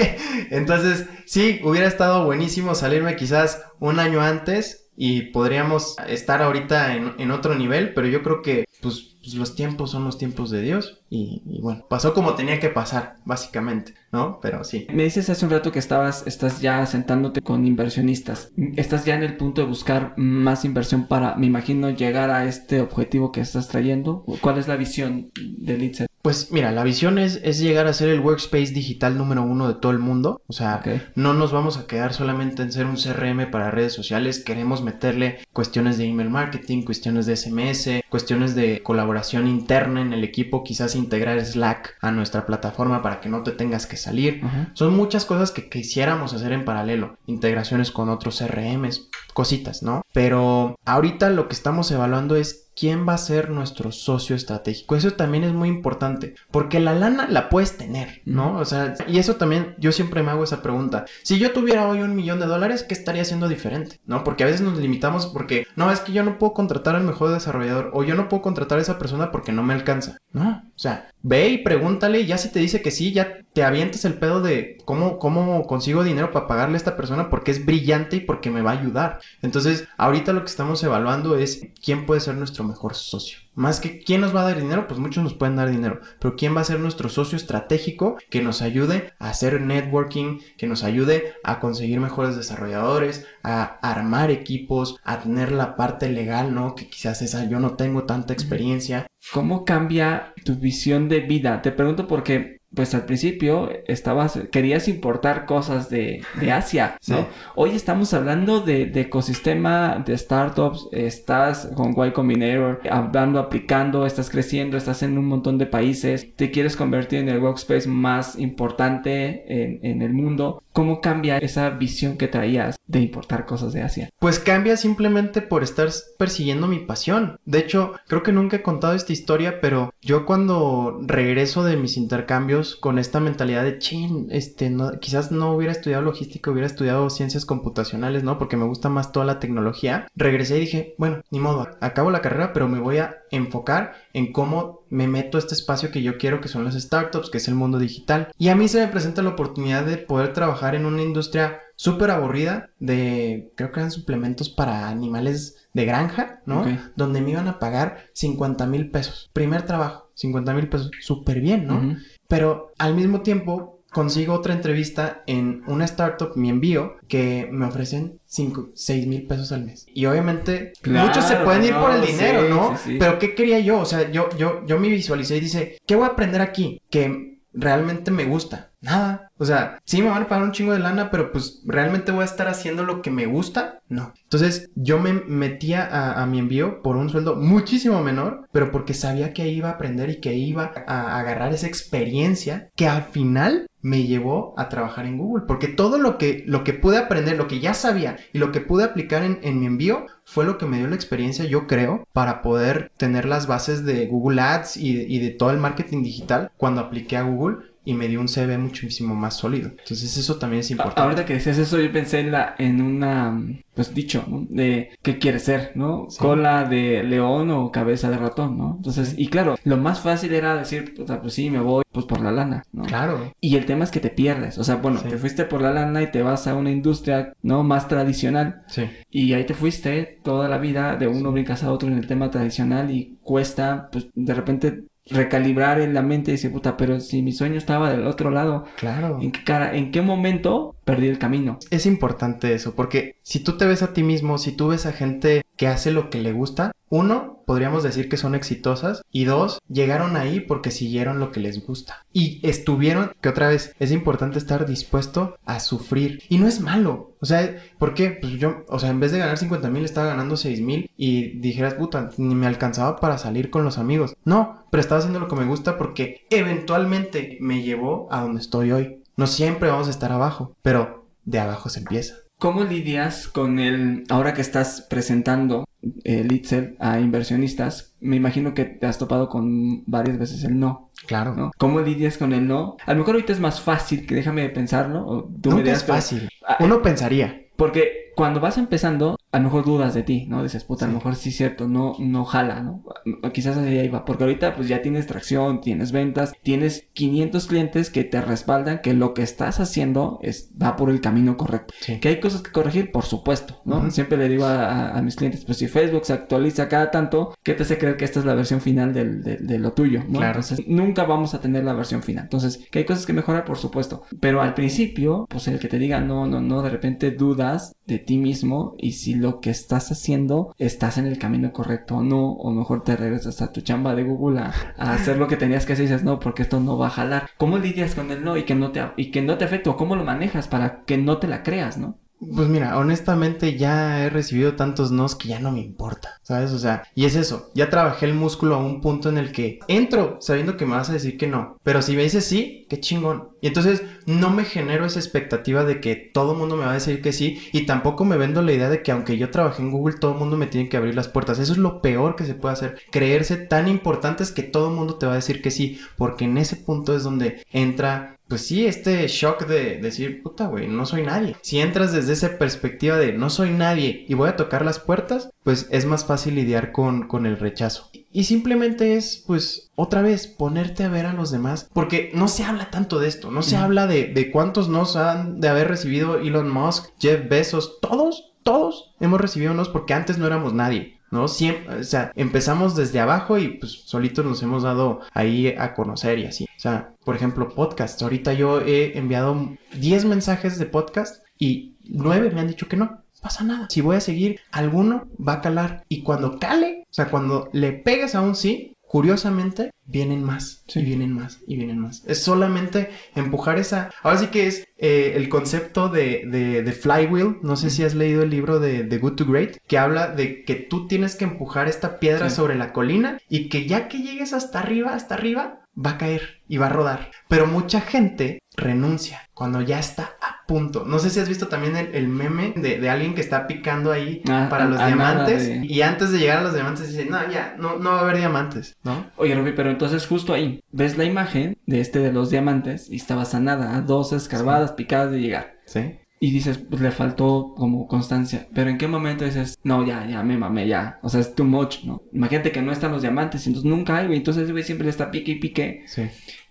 [0.50, 7.14] Entonces, sí, hubiera estado buenísimo salirme quizás un año antes y podríamos estar ahorita en,
[7.18, 10.62] en otro nivel, pero yo creo que pues pues los tiempos son los tiempos de
[10.62, 14.40] Dios y, bueno, pasó como tenía que pasar, básicamente, ¿no?
[14.40, 14.86] Pero sí.
[14.92, 18.50] Me dices hace un rato que estabas, estás ya sentándote con inversionistas.
[18.76, 22.80] Estás ya en el punto de buscar más inversión para, me imagino, llegar a este
[22.80, 24.24] objetivo que estás trayendo.
[24.40, 26.11] ¿Cuál es la visión de Litzer?
[26.22, 29.74] Pues mira, la visión es, es, llegar a ser el workspace digital número uno de
[29.74, 30.40] todo el mundo.
[30.46, 30.80] O sea,
[31.16, 34.38] no nos vamos a quedar solamente en ser un CRM para redes sociales.
[34.38, 40.22] Queremos meterle cuestiones de email marketing, cuestiones de SMS, cuestiones de colaboración interna en el
[40.22, 44.42] equipo, quizás integrar Slack a nuestra plataforma para que no te tengas que salir.
[44.74, 50.02] Son muchas cosas que quisiéramos hacer en paralelo, integraciones con otros CRMs, cositas, ¿no?
[50.12, 54.96] Pero ahorita lo que estamos evaluando es quién va a ser nuestro socio estratégico.
[54.96, 58.58] Eso también es muy importante, porque la lana la puedes tener, ¿no?
[58.58, 61.04] O sea, y eso también yo siempre me hago esa pregunta.
[61.22, 64.00] Si yo tuviera hoy un millón de dólares, ¿qué estaría haciendo diferente?
[64.04, 64.24] ¿No?
[64.24, 67.30] Porque a veces nos limitamos porque, no, es que yo no puedo contratar al mejor
[67.30, 70.18] desarrollador o yo no puedo contratar a esa persona porque no me alcanza.
[70.32, 74.04] No, sea, ve y pregúntale y ya si te dice que sí, ya te avientes
[74.04, 78.16] el pedo de cómo, cómo consigo dinero para pagarle a esta persona porque es brillante
[78.16, 79.20] y porque me va a ayudar.
[79.42, 83.38] Entonces, ahorita lo que estamos evaluando es quién puede ser nuestro mejor socio.
[83.54, 86.36] Más que quién nos va a dar dinero, pues muchos nos pueden dar dinero, pero
[86.36, 90.84] quién va a ser nuestro socio estratégico que nos ayude a hacer networking, que nos
[90.84, 96.74] ayude a conseguir mejores desarrolladores, a armar equipos, a tener la parte legal, ¿no?
[96.74, 99.06] Que quizás esa yo no tengo tanta experiencia.
[99.32, 101.60] ¿Cómo cambia tu visión de vida?
[101.60, 107.26] Te pregunto porque pues al principio estabas, querías importar cosas de, de Asia, ¿no?
[107.54, 114.30] Hoy estamos hablando de, de, ecosistema de startups, estás con Y Combinator, hablando, aplicando, estás
[114.30, 119.44] creciendo, estás en un montón de países, te quieres convertir en el workspace más importante
[119.48, 120.62] en, en el mundo.
[120.72, 124.08] ¿Cómo cambia esa visión que traías de importar cosas de Asia?
[124.18, 127.36] Pues cambia simplemente por estar persiguiendo mi pasión.
[127.44, 131.98] De hecho, creo que nunca he contado esta historia, pero yo cuando regreso de mis
[131.98, 137.10] intercambios con esta mentalidad de chin, este, no, quizás no hubiera estudiado logística, hubiera estudiado
[137.10, 138.38] ciencias computacionales, ¿no?
[138.38, 140.06] Porque me gusta más toda la tecnología.
[140.14, 144.32] Regresé y dije, bueno, ni modo, acabo la carrera, pero me voy a enfocar en
[144.32, 147.48] cómo me meto a este espacio que yo quiero, que son las startups, que es
[147.48, 148.28] el mundo digital.
[148.38, 152.10] Y a mí se me presenta la oportunidad de poder trabajar en una industria súper
[152.10, 156.64] aburrida de, creo que eran suplementos para animales de granja, ¿no?
[156.96, 159.30] Donde me iban a pagar 50 mil pesos.
[159.32, 161.96] Primer trabajo, 50 mil pesos, súper bien, ¿no?
[162.32, 168.20] Pero al mismo tiempo consigo otra entrevista en una startup, mi envío, que me ofrecen
[168.24, 169.84] 5, 6 mil pesos al mes.
[169.92, 172.74] Y obviamente muchos se pueden ir por el dinero, ¿no?
[172.98, 173.80] Pero ¿qué quería yo?
[173.80, 176.80] O sea, yo, yo, yo me visualicé y dice, ¿qué voy a aprender aquí?
[176.88, 178.71] Que realmente me gusta.
[178.82, 179.30] Nada.
[179.38, 182.22] O sea, sí me van a pagar un chingo de lana, pero pues realmente voy
[182.22, 183.80] a estar haciendo lo que me gusta.
[183.88, 184.12] No.
[184.24, 189.32] Entonces yo me metía a, mi envío por un sueldo muchísimo menor, pero porque sabía
[189.32, 194.04] que iba a aprender y que iba a agarrar esa experiencia que al final me
[194.04, 195.44] llevó a trabajar en Google.
[195.46, 198.60] Porque todo lo que, lo que pude aprender, lo que ya sabía y lo que
[198.60, 202.42] pude aplicar en, mi envío fue lo que me dio la experiencia, yo creo, para
[202.42, 207.16] poder tener las bases de Google Ads y, de todo el marketing digital cuando apliqué
[207.16, 209.70] a Google y me dio un CV muchísimo más sólido.
[209.70, 211.00] Entonces eso también es importante.
[211.00, 213.40] Ahorita que decías eso, yo pensé en, la, en una,
[213.74, 214.46] pues dicho, ¿no?
[214.48, 216.06] De qué quiere ser, ¿no?
[216.18, 218.74] Cola de león o cabeza de ratón, ¿no?
[218.76, 222.06] Entonces, y claro, lo más fácil era decir, o sea, pues sí, me voy, pues
[222.06, 222.84] por la lana, ¿no?
[222.84, 223.32] Claro.
[223.40, 226.02] Y el tema es que te pierdes, o sea, bueno, te fuiste por la lana
[226.02, 227.64] y te vas a una industria, ¿no?
[227.64, 228.62] Más tradicional.
[228.68, 228.88] Sí.
[229.10, 232.30] Y ahí te fuiste toda la vida, de uno brincas a otro en el tema
[232.30, 237.22] tradicional y cuesta, pues de repente recalibrar en la mente y decir, puta, pero si
[237.22, 239.18] mi sueño estaba del otro lado, Claro.
[239.20, 241.58] ¿en qué, cara, ¿en qué momento perdí el camino?
[241.70, 244.92] Es importante eso, porque si tú te ves a ti mismo, si tú ves a
[244.92, 249.60] gente que hace lo que le gusta, uno, podríamos decir que son exitosas, y dos,
[249.66, 252.04] llegaron ahí porque siguieron lo que les gusta.
[252.12, 256.22] Y estuvieron, que otra vez, es importante estar dispuesto a sufrir.
[256.28, 257.14] Y no es malo.
[257.20, 258.10] O sea, ¿por qué?
[258.10, 261.38] Pues yo, o sea, en vez de ganar 50 mil, estaba ganando 6 mil y
[261.38, 264.14] dijeras, puta, ni me alcanzaba para salir con los amigos.
[264.24, 268.72] No, pero estaba haciendo lo que me gusta porque eventualmente me llevó a donde estoy
[268.72, 269.01] hoy.
[269.16, 272.14] No siempre vamos a estar abajo, pero de abajo se empieza.
[272.38, 275.64] ¿Cómo lidias con el, ahora que estás presentando
[276.04, 280.90] eh, Litzel a inversionistas, me imagino que te has topado con varias veces el no,
[281.06, 281.34] Claro.
[281.34, 281.50] ¿no?
[281.58, 282.76] ¿Cómo lidias con el no?
[282.86, 285.82] A lo mejor ahorita es más fácil, que déjame pensarlo, o tú me Nunca dirás,
[285.82, 286.28] es fácil.
[286.60, 287.46] Uno pensaría.
[287.56, 290.42] Porque cuando vas empezando, a lo mejor dudas de ti, ¿no?
[290.42, 292.84] Dices, puta, a lo mejor sí es cierto, no, no jala, ¿no?
[293.32, 294.04] Quizás así ahí va.
[294.04, 298.92] Porque ahorita pues ya tienes tracción, tienes ventas, tienes 500 clientes que te respaldan que
[298.94, 301.72] lo que estás haciendo es, va por el camino correcto.
[301.80, 301.98] Sí.
[302.00, 303.90] Que hay cosas que corregir, por supuesto, ¿no?
[303.90, 307.34] Siempre le digo a, a- a mis clientes, pues si Facebook se actualiza cada tanto,
[307.42, 310.00] ¿qué te hace creer que esta es la versión final del- de, de lo tuyo,
[310.08, 310.18] ¿no?
[310.18, 310.40] Claro.
[310.40, 312.24] Entonces, nunca vamos a tener la versión final.
[312.24, 314.02] Entonces, que hay cosas que mejorar, por supuesto.
[314.20, 318.01] Pero al principio, pues el que te diga no, no, no, de repente dudas de
[318.04, 322.32] ti mismo y si lo que estás haciendo estás en el camino correcto o no,
[322.32, 325.72] o mejor te regresas a tu chamba de Google a, hacer lo que tenías que
[325.72, 327.30] hacer y dices, no, porque esto no va a jalar.
[327.38, 329.76] ¿Cómo lidias con el no y que no te, y que no te afecte o
[329.76, 331.96] cómo lo manejas para que no te la creas, ¿no?
[332.24, 336.52] Pues mira, honestamente ya he recibido tantos nos que ya no me importa, ¿sabes?
[336.52, 339.58] O sea, y es eso, ya trabajé el músculo a un punto en el que
[339.66, 342.78] entro sabiendo que me vas a decir que no, pero si me dices sí, qué
[342.78, 343.30] chingón.
[343.40, 346.74] Y entonces no me genero esa expectativa de que todo el mundo me va a
[346.74, 349.72] decir que sí y tampoco me vendo la idea de que aunque yo trabajé en
[349.72, 351.40] Google, todo el mundo me tiene que abrir las puertas.
[351.40, 354.94] Eso es lo peor que se puede hacer, creerse tan importantes que todo el mundo
[354.94, 358.64] te va a decir que sí, porque en ese punto es donde entra pues sí,
[358.64, 361.36] este shock de decir, puta, güey, no soy nadie.
[361.42, 365.28] Si entras desde esa perspectiva de no soy nadie y voy a tocar las puertas,
[365.44, 367.90] pues es más fácil lidiar con, con el rechazo.
[368.10, 371.68] Y simplemente es, pues, otra vez, ponerte a ver a los demás.
[371.74, 373.30] Porque no se habla tanto de esto.
[373.30, 377.80] No se habla de, de cuántos nos han de haber recibido Elon Musk, Jeff Bezos,
[377.82, 380.98] todos, todos hemos recibido unos porque antes no éramos nadie.
[381.12, 381.28] ¿no?
[381.28, 386.18] Siempre, o sea, empezamos desde abajo y pues solitos nos hemos dado ahí a conocer
[386.18, 386.44] y así.
[386.44, 388.00] O sea, por ejemplo, podcast.
[388.02, 393.02] Ahorita yo he enviado 10 mensajes de podcast y 9 me han dicho que no.
[393.20, 393.68] Pasa nada.
[393.70, 395.84] Si voy a seguir, alguno va a calar.
[395.88, 400.64] Y cuando cale, o sea, cuando le pegues a un sí, curiosamente, vienen más.
[400.68, 400.80] Sí.
[400.80, 401.40] Y vienen más.
[401.46, 402.04] Y vienen más.
[402.06, 403.88] Es solamente empujar esa...
[404.02, 407.38] Ahora sí que es eh, el concepto de, de, de Flywheel.
[407.42, 409.56] No sé si has leído el libro de, de Good to Great.
[409.66, 412.36] Que habla de que tú tienes que empujar esta piedra Sí.
[412.36, 413.16] sobre la colina.
[413.30, 416.74] Y que ya que llegues hasta arriba, hasta arriba, va a caer y va a
[416.76, 417.10] rodar.
[417.28, 420.84] Pero mucha gente renuncia cuando ya está a punto.
[420.86, 423.90] No sé si has visto también el, el meme de, de alguien que está picando
[423.92, 425.46] ahí Ah, para los diamantes.
[425.46, 428.02] de- Y antes de llegar a los diamantes dice, no, ya, no, no va a
[428.02, 429.06] haber diamantes, ¿no?
[429.16, 432.96] Oye, Robbie, pero entonces justo ahí ves la imagen de este de los diamantes y
[432.96, 435.54] estaba sanada a dos escarbadas picadas de llegar.
[435.64, 435.98] Sí.
[436.20, 438.46] Y dices, pues le faltó como constancia.
[438.54, 441.00] Pero ¿en qué momento dices, no, ya, ya, me mamé, ya?
[441.02, 442.02] O sea, es too much, ¿no?
[442.12, 444.18] Imagínate que no están los diamantes, entonces nunca hay, güey.
[444.18, 446.02] Entonces, güey, siempre le está pique y pique Sí.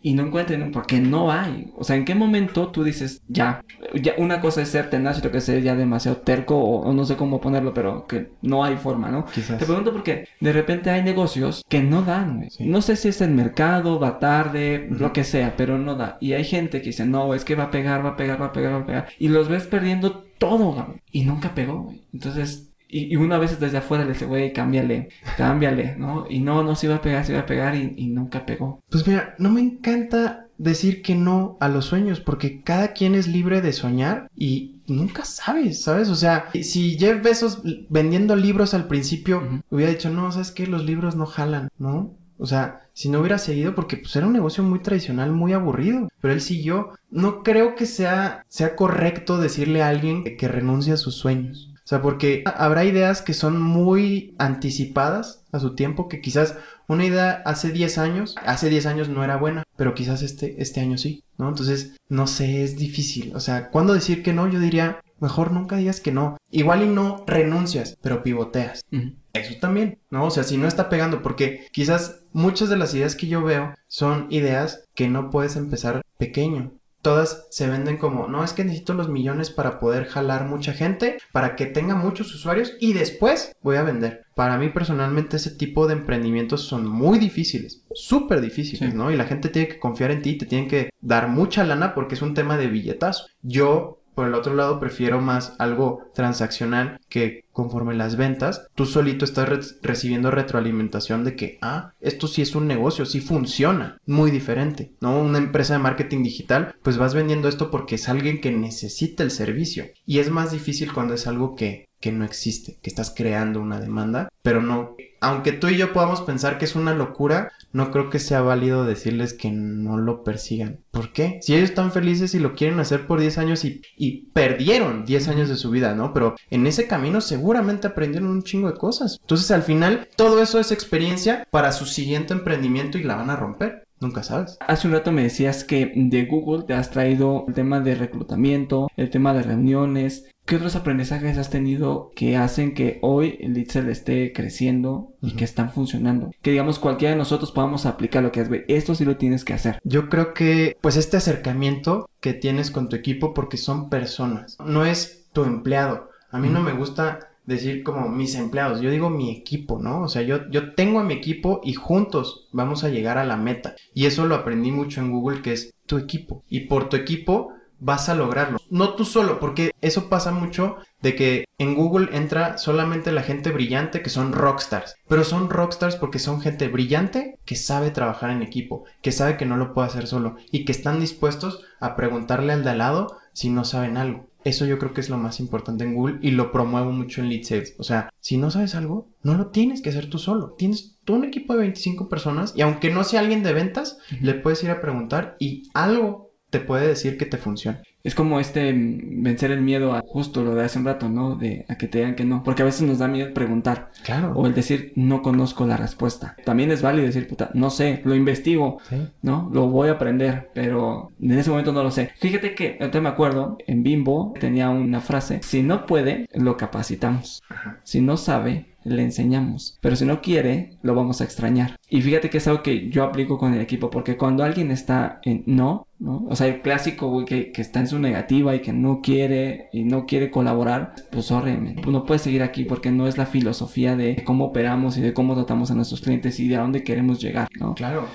[0.01, 1.71] Y no encuentran porque no hay.
[1.75, 3.63] O sea, ¿en qué momento tú dices, ya?
[3.93, 6.81] ya una cosa es ser tenaz y otra cosa es ser ya demasiado terco o,
[6.81, 9.25] o no sé cómo ponerlo, pero que no hay forma, ¿no?
[9.25, 9.59] Quizás.
[9.59, 12.49] Te pregunto porque de repente hay negocios que no dan.
[12.49, 12.65] Sí.
[12.65, 16.17] No sé si es el mercado, va tarde, lo que sea, pero no da.
[16.19, 18.47] Y hay gente que dice, no, es que va a pegar, va a pegar, va
[18.47, 19.07] a pegar, va a pegar.
[19.19, 21.01] Y los ves perdiendo todo, güey.
[21.11, 22.01] Y nunca pegó, güey.
[22.13, 26.25] Entonces, y, y una vez desde afuera le dice, güey, cámbiale, cámbiale, ¿no?
[26.29, 28.81] Y no, no, se iba a pegar, se iba a pegar y, y nunca pegó.
[28.89, 33.27] Pues mira, no me encanta decir que no a los sueños, porque cada quien es
[33.27, 36.09] libre de soñar y nunca sabes, ¿sabes?
[36.09, 40.67] O sea, si Jeff Bezos vendiendo libros al principio hubiera dicho, no, ¿sabes qué?
[40.67, 42.13] Los libros no jalan, ¿no?
[42.37, 46.09] O sea, si no hubiera seguido, porque pues era un negocio muy tradicional, muy aburrido,
[46.21, 46.91] pero él siguió.
[47.11, 51.70] No creo que sea, sea correcto decirle a alguien que, que renuncie a sus sueños.
[51.91, 56.55] O sea, porque habrá ideas que son muy anticipadas a su tiempo, que quizás
[56.87, 60.79] una idea hace 10 años, hace 10 años no era buena, pero quizás este, este
[60.79, 61.49] año sí, ¿no?
[61.49, 63.35] Entonces, no sé, es difícil.
[63.35, 64.47] O sea, ¿cuándo decir que no?
[64.47, 66.37] Yo diría, mejor nunca digas que no.
[66.49, 68.85] Igual y no renuncias, pero pivoteas.
[69.33, 70.23] Eso también, ¿no?
[70.23, 73.75] O sea, si no está pegando, porque quizás muchas de las ideas que yo veo
[73.89, 76.71] son ideas que no puedes empezar pequeño.
[77.01, 81.17] Todas se venden como, no, es que necesito los millones para poder jalar mucha gente,
[81.31, 84.25] para que tenga muchos usuarios y después voy a vender.
[84.35, 88.97] para mí personalmente ese tipo de emprendimientos son muy difíciles, súper difíciles, Sí.
[88.97, 89.11] ¿no?
[89.11, 92.15] Y la gente tiene que confiar en ti, te tienen que dar mucha lana porque
[92.15, 93.25] es un tema de billetazo.
[93.43, 99.25] Yo, por el otro lado, prefiero más algo transaccional que conforme las ventas, tú solito
[99.25, 104.31] estás re- recibiendo retroalimentación de que, ah, esto sí es un negocio, sí funciona, muy
[104.31, 105.19] diferente, ¿no?
[105.21, 109.31] Una empresa de marketing digital, pues vas vendiendo esto porque es alguien que necesita el
[109.31, 109.85] servicio.
[110.05, 113.79] Y es más difícil cuando es algo que, que no existe, que estás creando una
[113.79, 118.09] demanda, pero no, aunque tú y yo podamos pensar que es una locura, no creo
[118.09, 120.79] que sea válido decirles que no lo persigan.
[120.89, 121.39] ¿Por qué?
[121.41, 125.27] Si ellos están felices y lo quieren hacer por 10 años y, y perdieron 10
[125.29, 126.11] años de su vida, ¿no?
[126.13, 129.19] Pero en ese camino seguramente aprendieron un chingo de cosas.
[129.21, 133.35] Entonces al final todo eso es experiencia para su siguiente emprendimiento y la van a
[133.35, 133.85] romper.
[134.01, 134.57] Nunca sabes.
[134.67, 138.87] Hace un rato me decías que de Google te has traído el tema de reclutamiento,
[138.97, 140.25] el tema de reuniones.
[140.51, 145.45] ¿Qué otros aprendizajes has tenido que hacen que hoy el Litzel esté creciendo y que
[145.45, 146.29] están funcionando?
[146.41, 149.45] Que digamos cualquiera de nosotros podamos aplicar lo que es, güey, esto sí lo tienes
[149.45, 149.79] que hacer.
[149.85, 154.83] Yo creo que pues este acercamiento que tienes con tu equipo porque son personas, no
[154.83, 156.09] es tu empleado.
[156.31, 160.01] A mí no me gusta decir como mis empleados, yo digo mi equipo, ¿no?
[160.01, 163.37] O sea, yo, yo tengo a mi equipo y juntos vamos a llegar a la
[163.37, 163.77] meta.
[163.93, 166.43] Y eso lo aprendí mucho en Google, que es tu equipo.
[166.49, 168.59] Y por tu equipo vas a lograrlo.
[168.69, 173.51] No tú solo, porque eso pasa mucho de que en Google entra solamente la gente
[173.51, 174.95] brillante que son rockstars.
[175.09, 179.45] Pero son rockstars porque son gente brillante que sabe trabajar en equipo, que sabe que
[179.45, 183.17] no lo puede hacer solo y que están dispuestos a preguntarle al de al lado
[183.33, 184.31] si no saben algo.
[184.43, 187.29] Eso yo creo que es lo más importante en Google y lo promuevo mucho en
[187.29, 187.75] Lead Sales.
[187.77, 190.55] O sea, si no sabes algo, no lo tienes que hacer tú solo.
[190.57, 194.33] Tienes tú un equipo de 25 personas y aunque no sea alguien de ventas, le
[194.33, 197.81] puedes ir a preguntar y algo te puede decir que te funciona.
[198.03, 201.35] Es como este mm, vencer el miedo a justo lo de hace un rato, ¿no?
[201.35, 202.43] De a que te digan que no.
[202.43, 203.91] Porque a veces nos da miedo preguntar.
[204.03, 204.33] Claro.
[204.35, 206.35] O el decir, no conozco la respuesta.
[206.43, 209.07] También es válido decir, puta, no sé, lo investigo, Sí.
[209.21, 209.49] ¿no?
[209.53, 212.11] Lo voy a aprender, pero en ese momento no lo sé.
[212.19, 217.41] Fíjate que, ahorita me acuerdo, en Bimbo tenía una frase, si no puede, lo capacitamos.
[217.49, 217.79] Ajá.
[217.83, 219.77] Si no sabe, le enseñamos.
[219.81, 221.77] Pero si no quiere, lo vamos a extrañar.
[221.89, 225.19] Y fíjate que es algo que yo aplico con el equipo, porque cuando alguien está
[225.23, 226.25] en no, ¿no?
[226.29, 229.69] O sea, el clásico, güey, que, que está en su negativa y que no quiere
[229.71, 233.17] y no quiere colaborar, pues sorry, man, pues no puede seguir aquí porque no es
[233.17, 236.61] la filosofía de cómo operamos y de cómo tratamos a nuestros clientes y de a
[236.61, 237.75] dónde queremos llegar, ¿no?
[237.75, 238.07] Claro.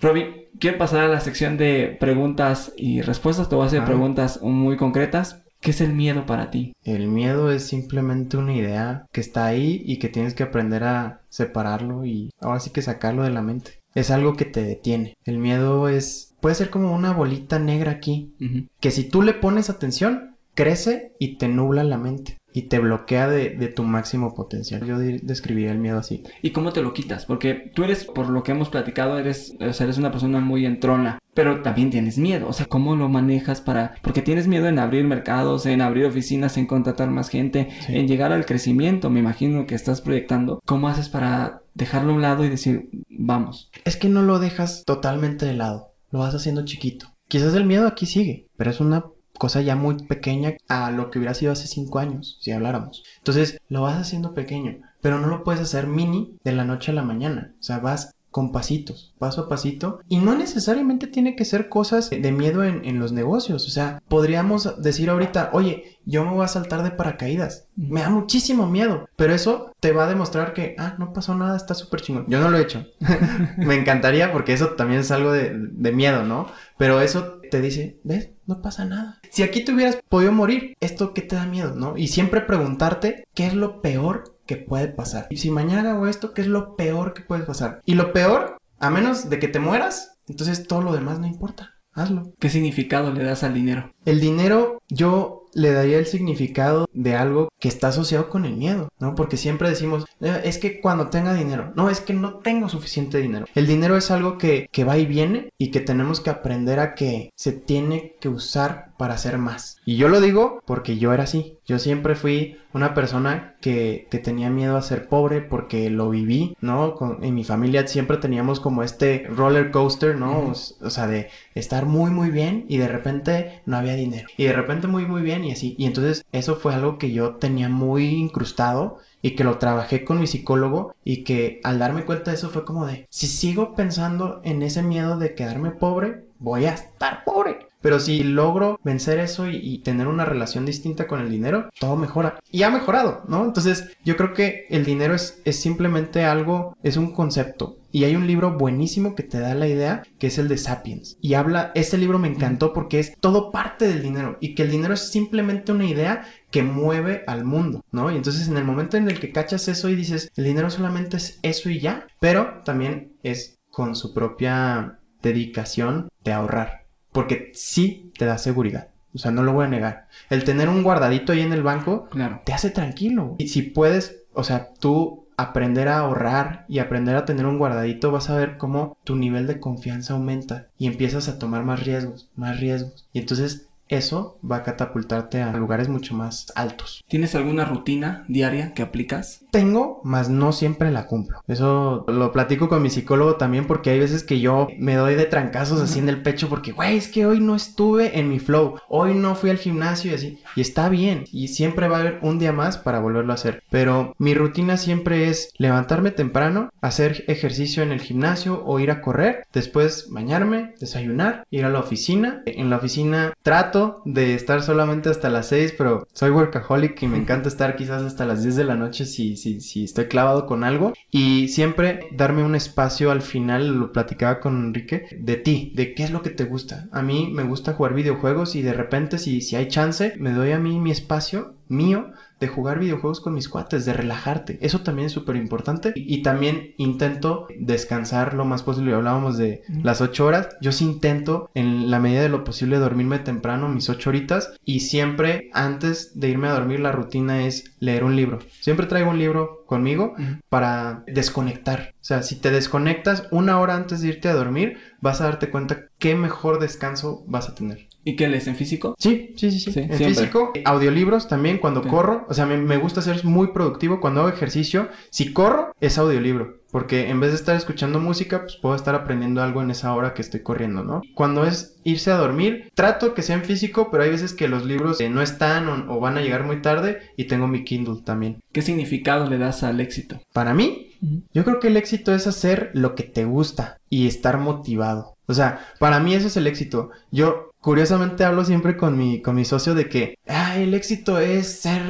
[0.00, 3.48] Robbie, quiero pasar a la sección de preguntas y respuestas.
[3.48, 3.86] Te voy a hacer Ah.
[3.86, 5.42] preguntas muy concretas.
[5.60, 6.72] ¿Qué es el miedo para ti?
[6.82, 11.20] El miedo es simplemente una idea que está ahí y que tienes que aprender a
[11.28, 13.78] separarlo y ahora sí que sacarlo de la mente.
[13.94, 15.14] Es algo que te detiene.
[15.24, 16.31] El miedo es...
[16.42, 18.34] puede ser como una bolita negra aquí,
[18.80, 23.28] que si tú le pones atención, crece y te nubla la mente y te bloquea
[23.28, 24.84] de, de tu máximo potencial.
[24.84, 26.22] Yo de- describiría el miedo así.
[26.42, 27.24] ¿Y cómo te lo quitas?
[27.24, 30.66] Porque tú eres, por lo que hemos platicado, eres, o sea, eres una persona muy
[30.66, 32.46] entrona, pero también tienes miedo.
[32.48, 33.94] O sea, ¿cómo lo manejas para...?
[34.02, 37.96] Porque tienes miedo en abrir mercados, en abrir oficinas, en contratar más gente, Sí.
[37.96, 40.60] en llegar al crecimiento, me imagino que estás proyectando.
[40.66, 43.70] ¿Cómo haces para dejarlo a un lado y decir, vamos?
[43.86, 47.12] Es que no lo dejas totalmente de lado, lo vas haciendo chiquito.
[47.26, 49.06] Quizás el miedo aquí sigue, pero es una
[49.38, 53.02] cosa ya muy pequeña a lo que hubiera sido hace cinco años, si habláramos.
[53.18, 56.94] Entonces, lo vas haciendo pequeño, pero no lo puedes hacer mini de la noche a
[56.94, 57.54] la mañana.
[57.58, 60.00] O sea, vas con pasitos, paso a pasito.
[60.08, 63.66] Y no necesariamente tiene que ser cosas de miedo en, los negocios.
[63.66, 67.68] O sea, podríamos decir ahorita, oye, yo me voy a saltar de paracaídas.
[67.76, 69.06] Me da muchísimo miedo.
[69.16, 72.24] Pero eso te va a demostrar que, ah, no pasó nada, está súper chingón.
[72.26, 72.86] Yo no lo he hecho.
[73.58, 76.46] me encantaría porque eso también es algo de, de miedo, ¿no?
[76.78, 78.30] Pero eso te dice, ¿ves?
[78.46, 79.20] No pasa nada.
[79.30, 81.98] Si aquí te hubieras podido morir, ¿esto qué te da miedo, no?
[81.98, 85.26] Y siempre preguntarte qué es lo peor que puede pasar.
[85.30, 87.80] Y si mañana hago esto, ¿qué es lo peor que puede pasar?
[87.84, 91.70] Y lo peor, a menos de que te mueras, entonces todo lo demás no importa.
[91.94, 92.32] Hazlo.
[92.38, 93.92] ¿Qué significado le das al dinero?
[94.06, 98.88] El dinero, yo le daría el significado de algo que está asociado con el miedo,
[98.98, 99.14] ¿no?
[99.14, 103.18] Porque siempre decimos, "Eh, es que cuando tenga dinero, no, es que no tengo suficiente
[103.18, 103.44] dinero.
[103.54, 106.94] El dinero es algo que, que va y viene y que tenemos que aprender a
[106.94, 109.78] que se tiene que usar para hacer más.
[109.84, 111.58] Y yo lo digo porque yo era así.
[111.66, 116.56] Yo siempre fui una persona que, que tenía miedo a ser pobre porque lo viví,
[116.60, 116.94] ¿no?
[116.94, 120.38] Con- en mi familia siempre teníamos como este roller coaster, ¿no?
[120.38, 120.52] Ujú.
[120.82, 124.28] O sea, de estar muy, muy bien y de repente no había dinero.
[124.36, 125.74] Y de repente muy, muy bien y así.
[125.78, 130.20] Y entonces eso fue algo que yo tenía muy incrustado y que lo trabajé con
[130.20, 134.40] mi psicólogo y que al darme cuenta de eso fue como de, si sigo pensando
[134.44, 137.66] en ese miedo de quedarme pobre, voy a estar pobre.
[137.82, 142.38] Pero si logro vencer eso y, tener una relación distinta con el dinero, todo mejora.
[142.50, 143.44] Y ha mejorado, ¿no?
[143.44, 147.78] Entonces yo creo que el dinero es, es simplemente algo, es un concepto.
[147.90, 151.18] Y hay un libro buenísimo que te da la idea, que es el de Sapiens.
[151.20, 154.70] Y habla, ese libro me encantó porque es todo parte del dinero y que el
[154.70, 158.10] dinero es simplemente una idea que mueve al mundo, ¿no?
[158.10, 161.18] Y entonces en el momento en el que cachas eso y dices, el dinero solamente
[161.18, 166.81] es eso y ya, pero también es con su propia dedicación de ahorrar,
[167.12, 168.88] porque sí te da seguridad.
[169.14, 170.08] O sea, no lo voy a negar.
[170.30, 172.40] El tener un guardadito ahí en el banco Claro.
[172.44, 173.36] te hace tranquilo.
[173.38, 178.10] Y si puedes, o sea, tú aprender a ahorrar y aprender a tener un guardadito,
[178.10, 182.30] vas a ver cómo tu nivel de confianza aumenta y empiezas a tomar más riesgos,
[182.36, 183.06] más riesgos.
[183.12, 187.04] Y entonces eso va a catapultarte a lugares mucho más altos.
[187.08, 189.41] ¿Tienes alguna rutina diaria que aplicas?
[189.52, 191.42] Tengo, mas no siempre la cumplo.
[191.46, 195.26] Eso lo platico con mi psicólogo también porque hay veces que yo me doy de
[195.26, 198.76] trancazos así en el pecho porque, güey, es que hoy no estuve en mi flow,
[198.88, 200.38] hoy no fui al gimnasio y así.
[200.56, 203.62] Y está bien, y siempre va a haber un día más para volverlo a hacer.
[203.68, 209.02] Pero mi rutina siempre es levantarme temprano, hacer ejercicio en el gimnasio o ir a
[209.02, 212.42] correr, después bañarme, desayunar, ir a la oficina.
[212.46, 217.18] En la oficina trato de estar solamente hasta las 6, pero soy workaholic y me
[217.18, 220.64] encanta estar quizás hasta las 10 de la noche si, si, si estoy clavado con
[220.64, 220.92] algo.
[221.10, 226.04] Y siempre darme un espacio al final, lo platicaba con Enrique, de ti, de qué
[226.04, 226.88] es lo que te gusta.
[226.92, 230.52] A mí me gusta jugar videojuegos y de repente si, si hay chance, me doy
[230.52, 232.12] a mí mi espacio mío
[232.42, 234.58] de jugar videojuegos con mis cuates, de relajarte.
[234.60, 235.92] Eso también es súper importante.
[235.94, 238.94] Y, y, también intento descansar lo más posible.
[238.94, 239.84] Hablábamos de mm.
[239.84, 240.48] las 8 horas.
[240.60, 244.54] Yo sí intento, en la medida de lo posible, dormirme temprano, mis 8 horitas.
[244.64, 248.40] Y siempre, antes de irme a dormir, la rutina es leer un libro.
[248.60, 250.40] Siempre traigo un libro conmigo mm.
[250.48, 251.94] para desconectar.
[252.00, 255.48] O sea, si te desconectas una hora antes de irte a dormir, vas a darte
[255.48, 257.86] cuenta qué mejor descanso vas a tener.
[258.04, 258.94] ¿Y qué lees en físico?
[258.98, 259.72] Sí, sí, sí, sí.
[259.72, 260.08] Sí, en siempre.
[260.08, 261.88] físico, audiolibros también cuando Sí.
[261.88, 262.26] corro.
[262.28, 264.88] O sea, me, me gusta ser muy productivo cuando hago ejercicio.
[265.10, 266.60] Si corro, es audiolibro.
[266.72, 270.14] Porque en vez de estar escuchando música, pues puedo estar aprendiendo algo en esa hora
[270.14, 271.02] que estoy corriendo, ¿no?
[271.14, 274.64] Cuando es irse a dormir, trato que sea en físico, pero hay veces que los
[274.64, 278.00] libros eh, no están o, o van a llegar muy tarde y tengo mi Kindle
[278.04, 278.38] también.
[278.52, 280.18] ¿Qué significado le das al éxito?
[280.32, 280.88] Para mí,
[281.34, 285.14] yo creo que el éxito es hacer lo que te gusta y estar motivado.
[285.26, 286.90] O sea, para mí eso es el éxito.
[287.10, 291.60] Yo curiosamente hablo siempre con mi, con mi socio de que ah, el éxito es
[291.60, 291.80] ser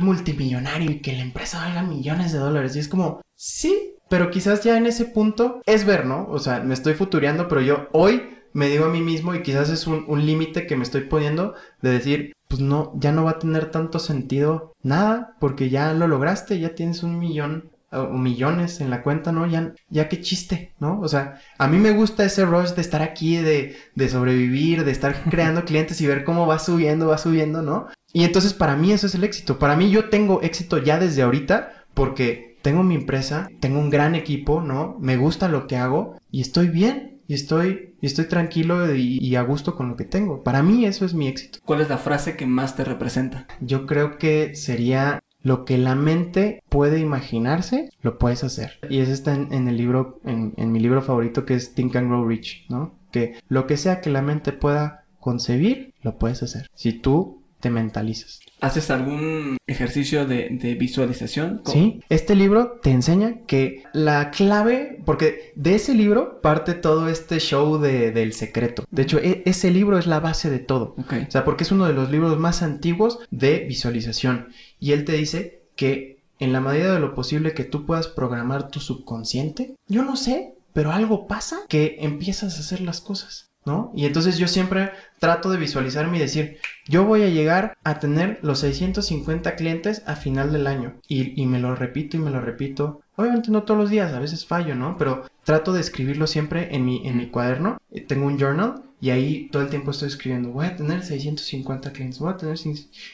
[0.00, 2.76] multimillonario y que la empresa valga millones de dólares.
[2.76, 6.28] Y es como, sí, pero quizás ya en ese punto es ver, ¿no?
[6.28, 8.22] O sea, me estoy futureando, pero yo hoy
[8.52, 11.54] me digo a mí mismo y quizás es un, un límite que me estoy poniendo
[11.80, 16.06] de decir, pues no, ya no va a tener tanto sentido nada porque ya lo
[16.06, 19.46] lograste, ya tienes un millón o millones en la cuenta, ¿no?
[19.46, 21.00] Ya, ya qué chiste, ¿no?
[21.00, 24.92] O sea, a mí me gusta ese rush de estar aquí, de, de sobrevivir, de
[24.92, 27.88] estar creando clientes y ver cómo va subiendo, va subiendo, ¿no?
[28.12, 29.58] Y entonces para mí eso es el éxito.
[29.58, 34.14] Para mí yo tengo éxito ya desde ahorita porque tengo mi empresa, tengo un gran
[34.14, 34.96] equipo, ¿no?
[35.00, 37.10] Me gusta lo que hago y estoy bien.
[37.28, 40.42] Y estoy, y estoy tranquilo y, y a gusto con lo que tengo.
[40.42, 41.60] Para mí eso es mi éxito.
[41.64, 43.46] ¿Cuál es la frase que más te representa?
[43.60, 48.78] Yo creo que sería lo que la mente puede imaginarse, lo puedes hacer.
[48.88, 52.08] Y eso está en, el libro, en, en, mi libro favorito que es Think and
[52.08, 52.94] Grow Rich, ¿no?
[53.10, 56.68] Que lo que sea que la mente pueda concebir, lo puedes hacer.
[56.74, 58.40] Si tú te mentalizas.
[58.60, 61.62] ¿Haces algún ejercicio de, de visualización?
[61.64, 67.38] Sí, este libro te enseña que la clave, porque de ese libro parte todo este
[67.38, 68.84] show de, del secreto.
[68.90, 70.96] De hecho, e ese libro es la base de todo.
[71.04, 71.22] Okay.
[71.22, 74.48] O sea, porque es uno de los libros más antiguos de visualización.
[74.80, 78.70] Y él te dice que en la medida de lo posible que tú puedas programar
[78.70, 83.51] tu subconsciente, yo no sé, pero algo pasa que empiezas a hacer las cosas.
[83.64, 83.92] ¿No?
[83.94, 84.90] Y entonces yo siempre
[85.20, 86.58] trato de visualizarme y decir,
[86.88, 90.94] yo voy a llegar a tener los 650 clientes a final del año.
[91.06, 93.02] Y, y, me lo repito y me lo repito.
[93.14, 94.96] Obviamente no todos los días, a veces fallo, ¿no?
[94.98, 97.78] Pero trato de escribirlo siempre en mi, en mi cuaderno.
[98.08, 102.20] Tengo un journal y ahí todo el tiempo estoy escribiendo, voy a tener 650 clientes,
[102.20, 102.56] voy a tener...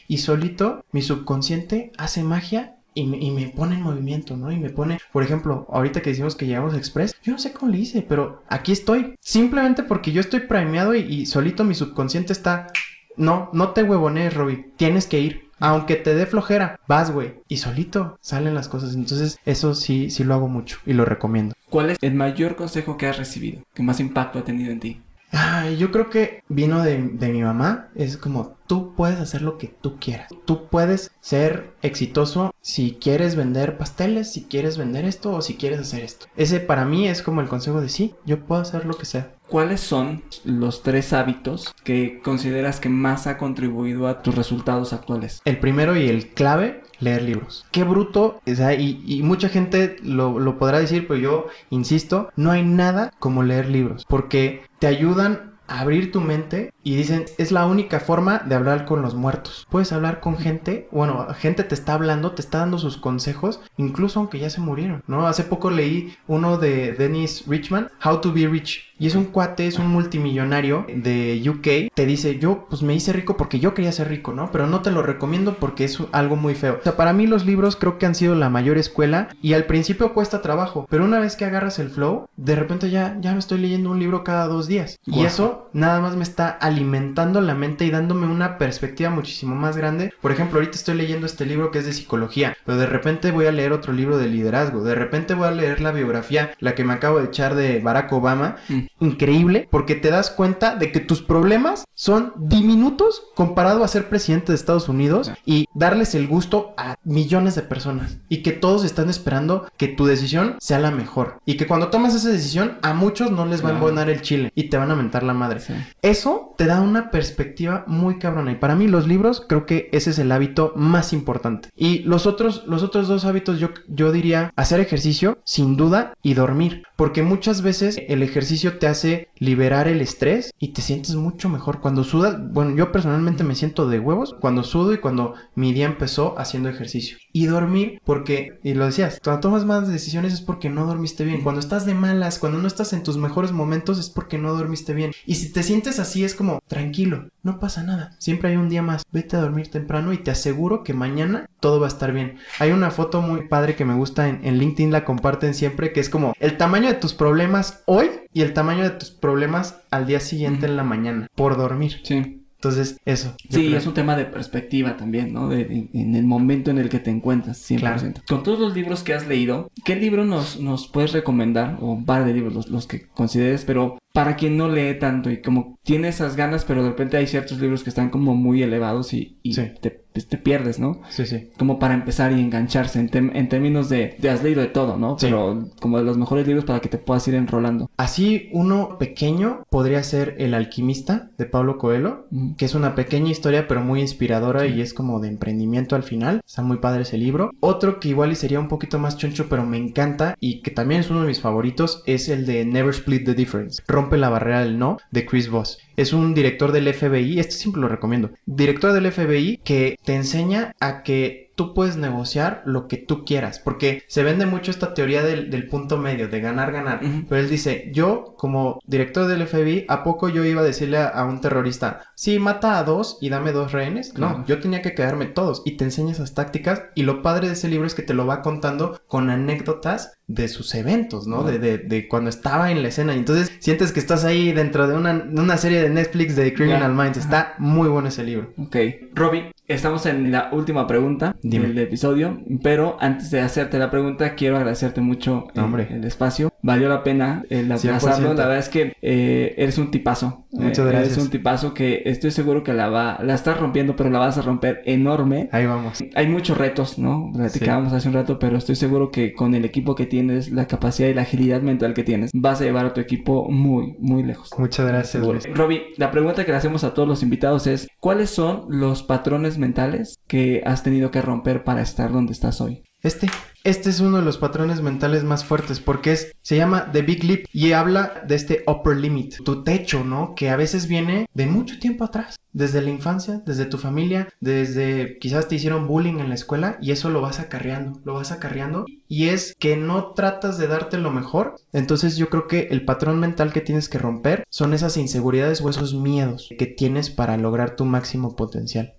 [0.06, 4.50] Y solito mi subconsciente hace magia y me, y me, pone en movimiento, ¿no?
[4.50, 7.52] Y me pone, por ejemplo, ahorita que decimos que llegamos a Express, yo no sé
[7.52, 9.14] cómo le hice, pero aquí estoy.
[9.20, 12.72] Simplemente porque yo estoy primeado y, solito mi subconsciente está,
[13.16, 15.48] no, no te huevonees, Robbie, tienes que ir.
[15.60, 17.34] Aunque te dé flojera, vas, güey.
[17.48, 18.94] Y solito salen las cosas.
[18.94, 21.54] Entonces, eso sí, sí lo hago mucho y lo recomiendo.
[21.68, 23.62] ¿Cuál es el mayor consejo que has recibido?
[23.74, 25.00] ¿Que más impacto ha tenido en ti?
[25.30, 27.88] Ay, yo creo que vino de, de, mi mamá.
[27.94, 30.28] Es como, tú puedes hacer lo que tú quieras.
[30.44, 35.80] Tú puedes ser exitoso si quieres vender pasteles, si quieres vender esto o si quieres
[35.80, 36.26] hacer esto.
[36.36, 39.32] Ese para mí es como el consejo de sí, yo puedo hacer lo que sea.
[39.48, 45.40] ¿cuáles son los tres hábitos que consideras que más ha contribuido a tus resultados actuales?
[45.44, 47.66] El primero y el clave, leer libros.
[47.70, 53.12] Qué bruto, y, mucha gente lo, lo podrá decir, pero yo insisto, no hay nada
[53.18, 58.00] como leer libros, porque te ayudan a abrir tu mente y dicen, es la única
[58.00, 59.66] forma de hablar con los muertos.
[59.70, 64.18] Puedes hablar con gente, bueno, gente te está hablando, te está dando sus consejos, incluso
[64.18, 65.26] aunque ya se murieron, ¿no?
[65.26, 68.87] Hace poco leí uno de Dennis Richman, How to be Rich.
[68.98, 71.92] Y es un cuate, es un multimillonario de UK.
[71.94, 74.50] Te dice, yo pues me hice rico porque yo quería ser rico, ¿no?
[74.50, 76.78] Pero no te lo recomiendo porque es algo muy feo.
[76.80, 79.64] O sea, para mí los libros creo que han sido la mayor escuela y al
[79.64, 80.86] principio cuesta trabajo.
[80.90, 83.98] Pero una vez que agarras el flow, de repente ya, ya me estoy leyendo un
[83.98, 84.98] libro cada dos días.
[85.04, 89.76] Y eso nada más me está alimentando la mente y dándome una perspectiva muchísimo más
[89.76, 90.12] grande.
[90.20, 93.46] Por ejemplo, ahorita estoy leyendo este libro que es de psicología, pero de repente voy
[93.46, 94.82] a leer otro libro de liderazgo.
[94.82, 98.12] De repente voy a leer la biografía, la que me acabo de echar de Barack
[98.12, 98.87] Obama Mm.
[99.00, 104.52] Increíble porque te das cuenta de que tus problemas son diminutos comparado a ser presidente
[104.52, 109.08] de Estados Unidos y darles el gusto a millones de personas y que todos están
[109.08, 113.30] esperando que tu decisión sea la mejor y que cuando tomas esa decisión a muchos
[113.30, 115.60] no les va a embonar el chile y te van a mentar la madre.
[115.60, 115.74] Sí.
[116.02, 120.10] Eso te da una perspectiva muy cabrona y para mí los libros creo que ese
[120.10, 121.70] es el hábito más importante.
[121.76, 126.34] Y los otros los otros dos hábitos yo yo diría hacer ejercicio sin duda y
[126.34, 131.48] dormir, porque muchas veces el ejercicio te hace liberar el estrés y te sientes mucho
[131.48, 132.36] mejor cuando sudas.
[132.52, 136.68] Bueno, yo personalmente me siento de huevos cuando sudo y cuando mi día empezó haciendo
[136.68, 137.18] ejercicio.
[137.32, 141.42] Y dormir porque y lo decías, cuando tomas malas decisiones es porque no dormiste bien.
[141.42, 144.94] Cuando estás de malas, cuando no estás en tus mejores momentos es porque no dormiste
[144.94, 145.12] bien.
[145.26, 148.16] Y si te sientes así es como tranquilo, no pasa nada.
[148.18, 149.02] Siempre hay un día más.
[149.12, 152.38] Vete a dormir temprano y te aseguro que mañana todo va a estar bien.
[152.58, 156.08] Hay una foto muy padre que me gusta en, LinkedIn, la comparten siempre, que es
[156.08, 160.20] como el tamaño de tus problemas hoy y el tamaño de tus problemas al día
[160.20, 162.00] siguiente en la mañana por dormir.
[162.04, 162.44] Sí.
[162.54, 163.34] Entonces, eso.
[163.50, 163.78] Sí, creo.
[163.78, 165.48] es un tema de perspectiva también, ¿no?
[165.48, 167.78] De, de- en el momento en el que te encuentras, 100%.
[167.78, 168.12] Claro.
[168.28, 171.78] Con todos los libros que has leído, ¿qué libro nos, nos puedes recomendar?
[171.80, 175.30] O un par de libros, los, los que consideres, pero para quien no lee tanto
[175.30, 178.64] y como tiene esas ganas, pero de repente hay ciertos libros que están como muy
[178.64, 179.70] elevados y, y Sí.
[179.80, 181.00] te, pues, te pierdes, ¿no?
[181.08, 181.50] Sí, sí.
[181.56, 185.16] Como para empezar y engancharse en, términos de, de has leído de todo, ¿no?
[185.20, 185.26] Sí.
[185.26, 187.88] Pero como de los mejores libros para que te puedas ir enrolando.
[187.96, 193.68] Así, uno pequeño podría ser El alquimista de Pablo Coelho, que es una pequeña historia
[193.68, 196.40] pero muy inspiradora y es como de emprendimiento al final.
[196.44, 197.52] Está muy padre ese libro.
[197.60, 201.02] Otro que igual y sería un poquito más choncho pero me encanta y que también
[201.02, 203.80] es uno de mis favoritos es el de Never Split the Difference.
[204.08, 205.80] Rompe la barrera del no de Chris Voss.
[205.96, 208.30] Es un director del FBI, este siempre lo recomiendo.
[208.46, 213.58] Director del FBI que te enseña a que tú puedes negociar lo que tú quieras,
[213.58, 217.00] porque se vende mucho esta teoría del, del punto medio, de ganar, ganar.
[217.28, 221.08] Pero él dice, yo como director del FBI, ¿a poco yo iba a decirle a,
[221.08, 224.12] a un terrorista, sí, mata a dos y dame dos rehenes?
[224.12, 224.38] Claro.
[224.38, 227.54] No, yo tenía que quedarme todos y te enseña esas tácticas y lo padre de
[227.54, 231.42] ese libro es que te lo va contando con anécdotas de sus eventos, ¿no?
[231.42, 234.86] De, de, de cuando estaba en la escena y entonces sientes que estás ahí dentro
[234.86, 236.94] de una, una serie de Netflix de Criminal.
[236.94, 237.16] Minds.
[237.16, 238.52] Está muy bueno ese libro.
[238.58, 238.76] Ok.
[239.14, 241.68] Robin, estamos en la última pregunta Dime.
[241.68, 246.52] del episodio, pero antes de hacerte la pregunta, quiero agradecerte mucho eh, No, el espacio.
[246.62, 247.96] Valió la pena el 100%.
[247.96, 248.34] aplazarlo.
[248.34, 250.46] La verdad es que eh, eres un tipazo.
[250.52, 251.12] Muchas Eh, gracias.
[251.12, 254.38] Eres un tipazo que estoy seguro que la va, la estás rompiendo, pero la vas
[254.38, 255.48] a romper enorme.
[255.52, 256.02] Ahí vamos.
[256.14, 257.30] Hay muchos retos, ¿no?
[257.34, 261.08] Platicábamos hace un rato, pero estoy seguro que con el equipo que tienes, la capacidad
[261.08, 264.50] y la agilidad mental que tienes, vas a llevar a tu equipo muy, muy lejos.
[264.58, 265.22] Muchas gracias.
[265.54, 269.58] Robbie, la pregunta que le hacemos a todos los invitados es, ¿cuáles son los patrones
[269.58, 272.82] mentales que has tenido que romper para estar donde estás hoy?
[273.00, 273.28] Este,
[273.64, 277.24] este es uno de los patrones mentales más fuertes porque es, se llama The Big
[277.24, 280.34] Leap y habla de este upper limit, tu techo, ¿no?
[280.34, 285.18] Que a veces viene de mucho tiempo atrás, desde la infancia, desde tu familia, desde
[285.18, 288.86] quizás te hicieron bullying en la escuela y eso lo vas acarreando, lo vas acarreando
[289.06, 291.56] y es que no tratas de darte lo mejor.
[291.72, 295.70] Entonces yo creo que el patrón mental que tienes que romper son esas inseguridades o
[295.70, 298.94] esos miedos que tienes para lograr tu máximo potencial.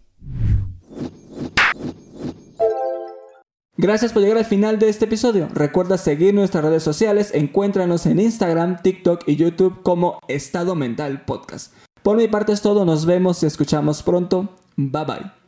[3.82, 5.48] Gracias por llegar al final de este episodio.
[5.54, 7.32] Recuerda seguir nuestras redes sociales.
[7.34, 11.72] Encuéntranos en Instagram, TikTok y YouTube como Estado Mental Podcast.
[12.04, 12.84] Por mi parte es todo.
[12.84, 14.50] Nos vemos y escuchamos pronto.
[14.76, 15.39] Bye bye.